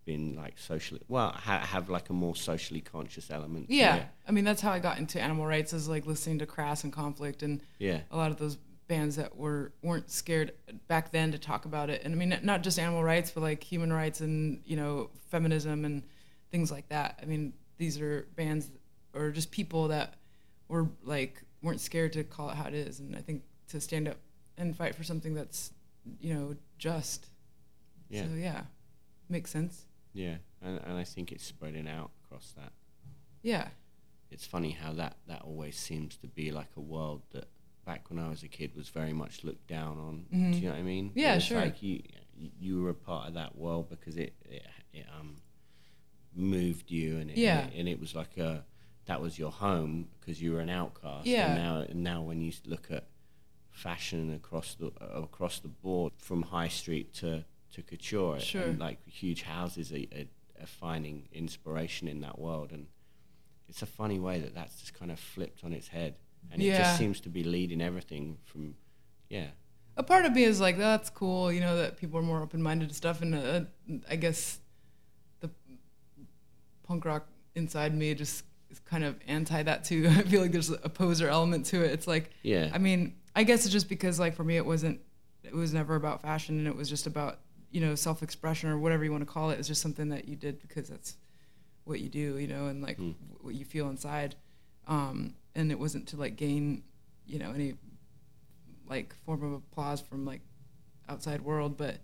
[0.06, 3.66] been like socially well ha- have like a more socially conscious element.
[3.68, 4.04] Yeah.
[4.26, 6.92] I mean that's how I got into animal rights is like listening to Crass and
[6.92, 8.00] Conflict and Yeah.
[8.10, 8.56] a lot of those
[8.90, 10.52] bands that were weren't scared
[10.88, 12.02] back then to talk about it.
[12.04, 15.84] And I mean not just animal rights, but like human rights and you know feminism
[15.84, 16.02] and
[16.50, 17.20] things like that.
[17.22, 18.68] I mean these are bands
[19.14, 20.14] or just people that
[20.66, 22.98] were like weren't scared to call it how it is.
[22.98, 24.16] And I think to stand up
[24.58, 25.72] and fight for something that's
[26.18, 27.28] you know just.
[28.08, 28.24] Yeah.
[28.24, 28.62] So yeah,
[29.28, 29.86] makes sense.
[30.12, 32.72] Yeah, and and I think it's spreading out across that.
[33.42, 33.68] Yeah.
[34.32, 37.48] It's funny how that that always seems to be like a world that
[37.84, 40.26] back when I was a kid was very much looked down on.
[40.52, 41.10] Do you know what I mean?
[41.10, 41.18] Mm-hmm.
[41.18, 41.60] Yeah, It's sure.
[41.60, 42.02] Like you
[42.58, 44.62] you were a part of that world because it it,
[44.92, 45.36] it um
[46.34, 47.66] moved you and it, Yeah.
[47.74, 48.64] and it was like a
[49.06, 51.26] that was your home because you were an outcast.
[51.26, 51.52] Yeah.
[51.52, 53.06] And now and now when you look at
[53.70, 58.62] fashion across the across the board from high street to to couture Sure.
[58.62, 60.24] and like huge houses are, are,
[60.62, 62.86] are finding inspiration in that world and
[63.68, 66.16] it's a funny way that that's just kind of flipped on its head
[66.50, 68.74] and it just seems to be leading everything from
[69.28, 69.48] yeah.
[69.96, 72.88] A part of me is like that's cool you know that people are more open-minded
[72.88, 73.60] to stuff and uh,
[74.08, 74.58] i guess
[75.40, 75.50] the
[76.82, 80.06] punk rock inside me just is kind of anti that too.
[80.10, 81.90] I feel like there's a poser element to it.
[81.90, 82.70] It's like Yeah.
[82.72, 85.00] i mean i guess it's just because like for me it wasn't
[85.44, 89.04] it was never about fashion and it was just about you know self-expression or whatever
[89.04, 89.58] you want to call it.
[89.58, 91.16] It's just something that you did because that's
[91.84, 92.98] what you do you know and like
[93.40, 94.34] what you feel inside.
[94.86, 96.82] Um and it wasn't to like gain
[97.26, 97.74] you know any
[98.88, 100.40] like form of applause from like
[101.08, 101.98] outside world but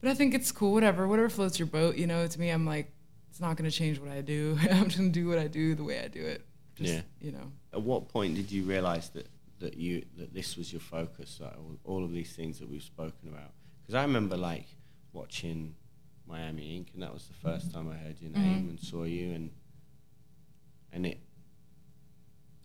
[0.00, 2.64] but i think it's cool whatever whatever floats your boat you know to me i'm
[2.66, 2.92] like
[3.30, 5.46] it's not going to change what i do i'm just going to do what i
[5.46, 6.44] do the way i do it
[6.76, 7.00] just, Yeah.
[7.20, 9.28] you know at what point did you realize that
[9.60, 12.82] that you that this was your focus like all, all of these things that we've
[12.82, 13.50] spoken about
[13.82, 14.66] because i remember like
[15.12, 15.74] watching
[16.26, 18.68] Miami Ink and that was the first time i heard your name Mm-hmm.
[18.70, 19.50] and saw you and
[20.92, 21.18] and it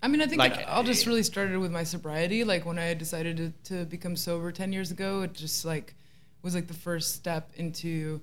[0.03, 2.43] I mean, I think Like, it all just uh, really started with my sobriety.
[2.43, 5.95] Like when I decided to, to become sober 10 years ago, it just like
[6.41, 8.21] was like the first step into,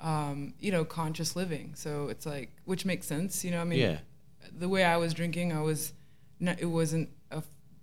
[0.00, 1.72] um, you know, conscious living.
[1.76, 3.98] So it's like, which makes sense, you know, I mean, Yeah.
[4.56, 5.94] the way I was drinking, I was,
[6.40, 7.42] not, it wasn't a,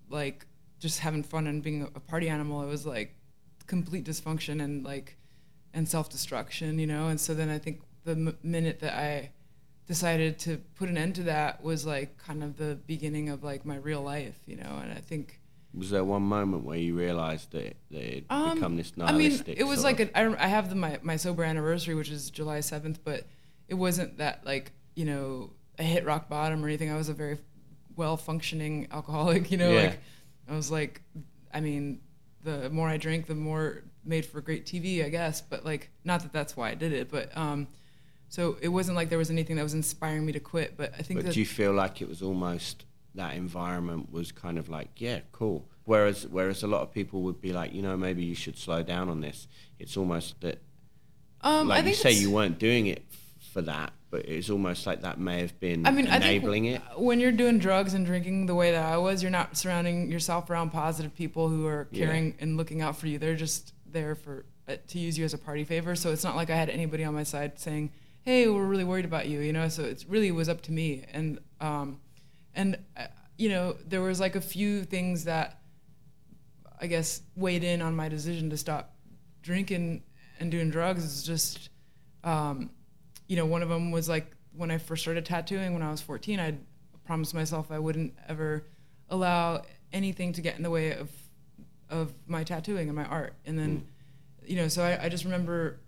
[0.10, 0.46] like
[0.80, 2.62] just having fun and being a party animal.
[2.62, 3.16] It was like
[3.66, 5.18] complete dysfunction and like
[5.74, 7.08] and self destruction, you know.
[7.08, 9.32] And so then I think the m- minute that I
[9.88, 13.66] decided to put an end to that was like kind of the beginning of like
[13.66, 14.80] my real life, you know.
[14.82, 15.40] And I think
[15.74, 18.94] Was there one moment where you realised that it, that it had um, become this
[19.00, 22.10] I mean, it was like a, I, I have the, my my sober anniversary, which
[22.10, 23.26] is July seventh, but
[23.68, 26.92] it wasn't that like you know I hit rock bottom or anything.
[26.92, 27.38] I was a very
[27.96, 29.72] well functioning alcoholic, you know.
[29.72, 29.82] Yeah.
[29.82, 30.00] Like
[30.50, 31.02] I was like,
[31.54, 32.02] I mean,
[32.44, 35.42] the more I drank, the more made for great TV, I guess.
[35.42, 37.68] But like, not that that's why I did it, but um,
[38.32, 40.78] so it wasn't like there was anything that was inspiring me to quit.
[40.78, 44.58] But I think But do you feel like it was almost that environment was kind
[44.58, 45.68] of like, yeah, cool.
[45.84, 48.84] Whereas, whereas a lot of people would be like, you know, maybe you should slow
[48.84, 49.50] down on this.
[49.80, 50.60] It's almost that,
[51.42, 53.04] um, I like you say, you weren't doing it
[53.52, 56.84] for that, but it's almost like that may have been I mean, enabling I think
[56.94, 57.00] it.
[57.02, 60.50] when you're doing drugs and drinking the way that I was, you're not surrounding yourself
[60.50, 62.06] around positive people who are Yeah.
[62.06, 63.18] caring and looking out for you.
[63.20, 65.98] They're just there for uh, to use you as a party favor.
[65.98, 67.92] So it's not like I had anybody on my side saying,
[68.24, 69.68] "Hey, we're really worried about you," you know.
[69.70, 72.00] So it really was up to me, and um,
[72.54, 73.08] and uh,
[73.38, 75.60] you know, there was like a few things that
[76.80, 78.96] I guess weighed in on my decision to stop
[79.42, 80.04] drinking
[80.40, 81.04] and doing drugs.
[81.04, 81.70] Is just
[82.24, 82.70] um,
[83.28, 86.02] you know, one of them was like when I first started tattooing when I was
[86.02, 86.56] 14, I
[87.06, 88.66] promised myself I wouldn't ever
[89.10, 89.64] allow
[89.94, 91.10] anything to get in the way of
[91.90, 93.34] of my tattooing and my art.
[93.46, 93.86] And then,
[94.46, 95.80] you know, so I, I just remember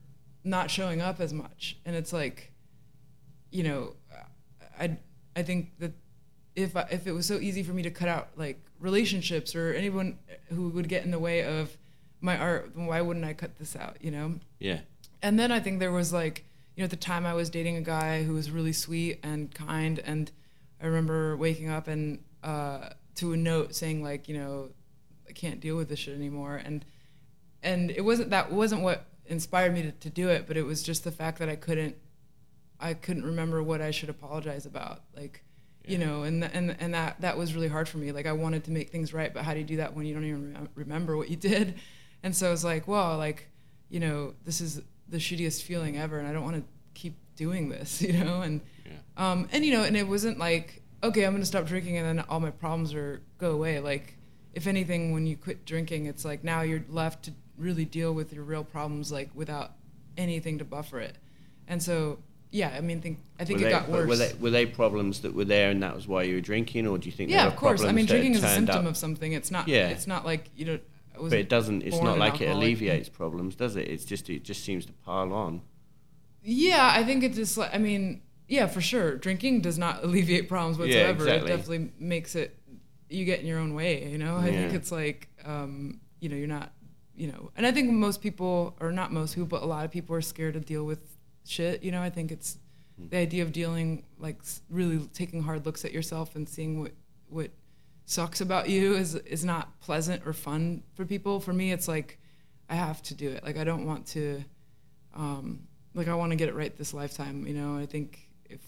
[0.43, 1.77] not showing up as much.
[1.85, 2.51] And it's like,
[3.51, 3.93] you know,
[4.79, 4.97] I
[5.35, 5.93] I think that
[6.55, 9.73] if I, if it was so easy for me to cut out like relationships or
[9.73, 10.19] anyone
[10.49, 11.77] who would get in the way of
[12.21, 13.97] my art, then why wouldn't I cut this out?
[14.01, 14.35] You know.
[14.59, 14.79] Yeah.
[15.21, 17.77] And then I think there was like, you know, at the time I was dating
[17.77, 20.31] a guy who was really sweet and kind, and
[20.81, 24.69] I remember waking up and uh, to a note saying like, you know,
[25.27, 26.83] I can't deal with this shit anymore, and
[27.61, 30.83] and it wasn't that wasn't what inspired me to, to do it, but it was
[30.83, 31.95] just the fact that I couldn't,
[32.79, 35.43] I couldn't remember what I should apologize about, like.
[35.85, 38.13] You know, and and and that that was really hard for me.
[38.13, 40.13] Like I wanted to make things right, but how do you do that when you
[40.13, 41.75] don't even remem- remember what you did?
[42.23, 43.49] And so I was like, well, like,
[43.89, 46.63] you know, this is the shittiest feeling ever, and I don't want to
[46.93, 48.41] keep doing this, you know.
[48.41, 48.61] And
[49.17, 52.25] um, and you know, and it wasn't like, okay, I'm gonna stop drinking, and then
[52.29, 53.79] all my problems are go away.
[53.79, 54.17] Like,
[54.53, 58.33] if anything, when you quit drinking, it's like now you're left to really deal with
[58.33, 59.73] your real problems, like without
[60.17, 61.17] anything to buffer it.
[61.67, 62.19] And so,
[62.51, 64.07] yeah, I mean, think I think were it they, got worse.
[64.07, 66.87] Were they, were they problems that were there and that was why you were drinking,
[66.87, 67.31] or do you think?
[67.31, 67.83] yeah, of course.
[67.83, 69.33] I mean, drinking is a symptom up- of something.
[69.33, 69.67] It's not.
[69.67, 69.89] Yeah.
[69.89, 70.79] It's not like you know.
[71.15, 71.83] But it doesn't.
[71.83, 73.87] It's not like it alleviates problems, does it?
[73.87, 75.61] It's just it just seems to pile on.
[76.43, 79.15] Yeah, I think it just I mean, yeah, for sure.
[79.17, 81.23] Drinking does not alleviate problems Yeah, whatsoever.
[81.23, 81.51] exactly.
[81.51, 82.57] It definitely makes it
[83.09, 84.37] you get in your own way, you know?
[84.37, 86.71] I think it's like um, you know, you're not
[87.15, 89.91] you know, and I think most people or not most people, but a lot of
[89.91, 90.99] people are scared to deal with
[91.45, 92.01] shit, you know?
[92.01, 92.57] I think it's
[92.97, 93.07] Hmm.
[93.09, 94.37] the idea of dealing like
[94.69, 96.91] really taking hard looks at yourself and seeing what
[97.27, 97.49] what
[98.05, 101.39] sucks about you is is not pleasant or fun for people.
[101.39, 102.19] For me, it's like
[102.69, 103.43] I have to do it.
[103.43, 104.43] Like I don't want to
[105.15, 107.77] um, like I want to get it right this lifetime, you know.
[107.77, 108.61] I think if,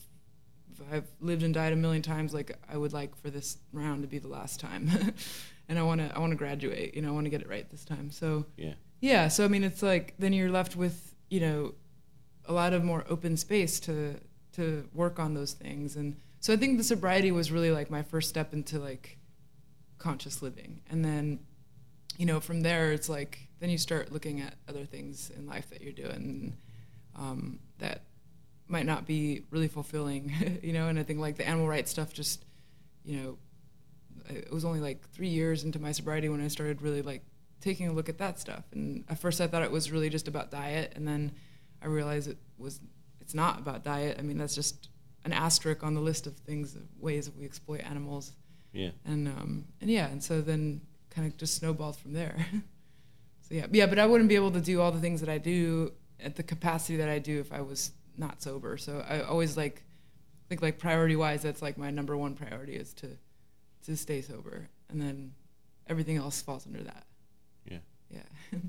[0.74, 4.02] if I've lived and died a million times, like I would like for this round
[4.02, 4.90] to be the last time,
[5.70, 7.10] and I want to I want to graduate, you know.
[7.10, 8.12] I want to get it right this time.
[8.12, 8.74] So Yeah.
[9.02, 11.74] yeah, so I mean, it's like then you're left with you know
[12.46, 14.16] a lot of more open space to
[14.54, 18.04] to work on those things, and so I think the sobriety was really like my
[18.04, 19.18] first step into like
[19.98, 21.40] conscious living, and then
[22.18, 25.70] you know from there it's like then you start looking at other things in life
[25.70, 26.56] that you're doing
[27.16, 28.02] um, that
[28.68, 32.14] might not be really fulfilling, you know, and I think like the animal rights stuff
[32.14, 32.46] just
[33.04, 33.38] you know
[34.30, 37.24] it was only like three years into my sobriety when I started really like
[37.62, 38.64] taking a look at that stuff.
[38.72, 41.32] And at first I thought it was really just about diet, and then
[41.82, 42.80] I realized it was
[43.22, 44.18] it's not about diet.
[44.20, 44.90] I mean that's just
[45.24, 48.34] an asterisk on the list of things, ways that we exploit animals.
[48.72, 48.92] Yeah.
[49.06, 52.38] And um and yeah, and so then kind of just snowballed from there.
[53.42, 55.38] so yeah, yeah, but I wouldn't be able to do all the things that I
[55.38, 58.78] do at the capacity that I do if I was not sober.
[58.78, 59.84] So I always like
[60.50, 63.18] think like priority wise, that's like my number one priority is to
[63.86, 65.32] to stay sober, and then
[65.88, 67.04] everything else falls under that.
[67.70, 67.78] Yeah.
[68.10, 68.60] Yeah.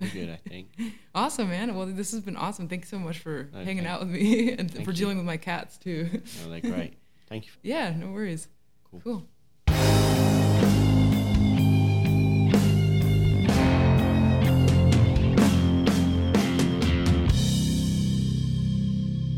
[0.00, 0.68] You're good, I think.
[1.14, 1.74] awesome, man.
[1.74, 2.68] Well, this has been awesome.
[2.68, 3.64] Thanks so much for Okay.
[3.64, 4.96] hanging out with me and Thank for you.
[4.96, 6.08] dealing with my cats too.
[6.44, 6.94] No, they're great.
[7.28, 7.52] Thank you.
[7.62, 8.48] yeah, no worries.
[8.90, 9.00] Cool.
[9.02, 9.28] Cool.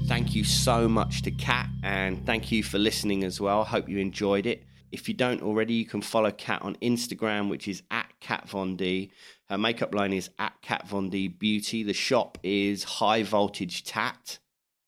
[0.07, 3.65] Thank you so much to Kat, and thank you for listening as well.
[3.65, 4.65] Hope you enjoyed it.
[4.93, 8.77] If you don't already, you can follow Kat on Instagram, which is at Kat Von
[8.77, 9.11] D.
[9.49, 11.83] Her makeup line is at Kat Von D Beauty.
[11.83, 14.39] The shop is High Voltage Tat,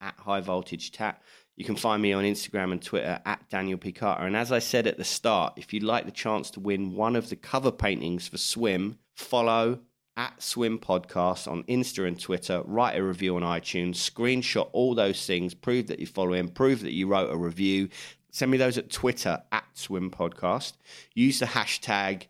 [0.00, 1.22] at High Voltage Tat.
[1.56, 3.92] You can find me on Instagram and Twitter at Daniel P.
[3.92, 4.24] Carter.
[4.24, 7.14] And as I said at the start, if you'd like the chance to win one
[7.14, 9.80] of the cover paintings for Swim, follow
[10.16, 15.24] at Swim Podcast on Insta and Twitter, write a review on iTunes, screenshot all those
[15.26, 17.88] things, prove that you follow him, prove that you wrote a review.
[18.32, 20.72] Send me those at Twitter at Swim Podcast.
[21.14, 22.24] Use the hashtag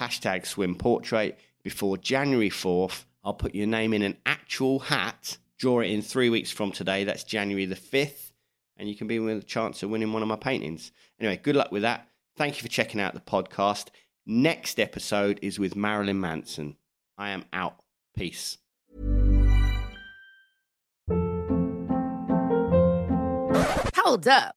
[0.00, 3.04] hashtag Swim Portrait before January 4th.
[3.22, 5.36] I'll put your name in an actual hat.
[5.58, 7.04] Draw it in three weeks from today.
[7.04, 8.32] That's January the 5th.
[8.76, 10.90] And you can be with a chance of winning one of my paintings.
[11.20, 12.08] Anyway, good luck with that.
[12.36, 13.88] Thank you for checking out the podcast.
[14.26, 16.76] Next episode is with Marilyn Manson.
[17.16, 17.76] I am out.
[18.16, 18.58] Peace.
[23.96, 24.56] Hold up.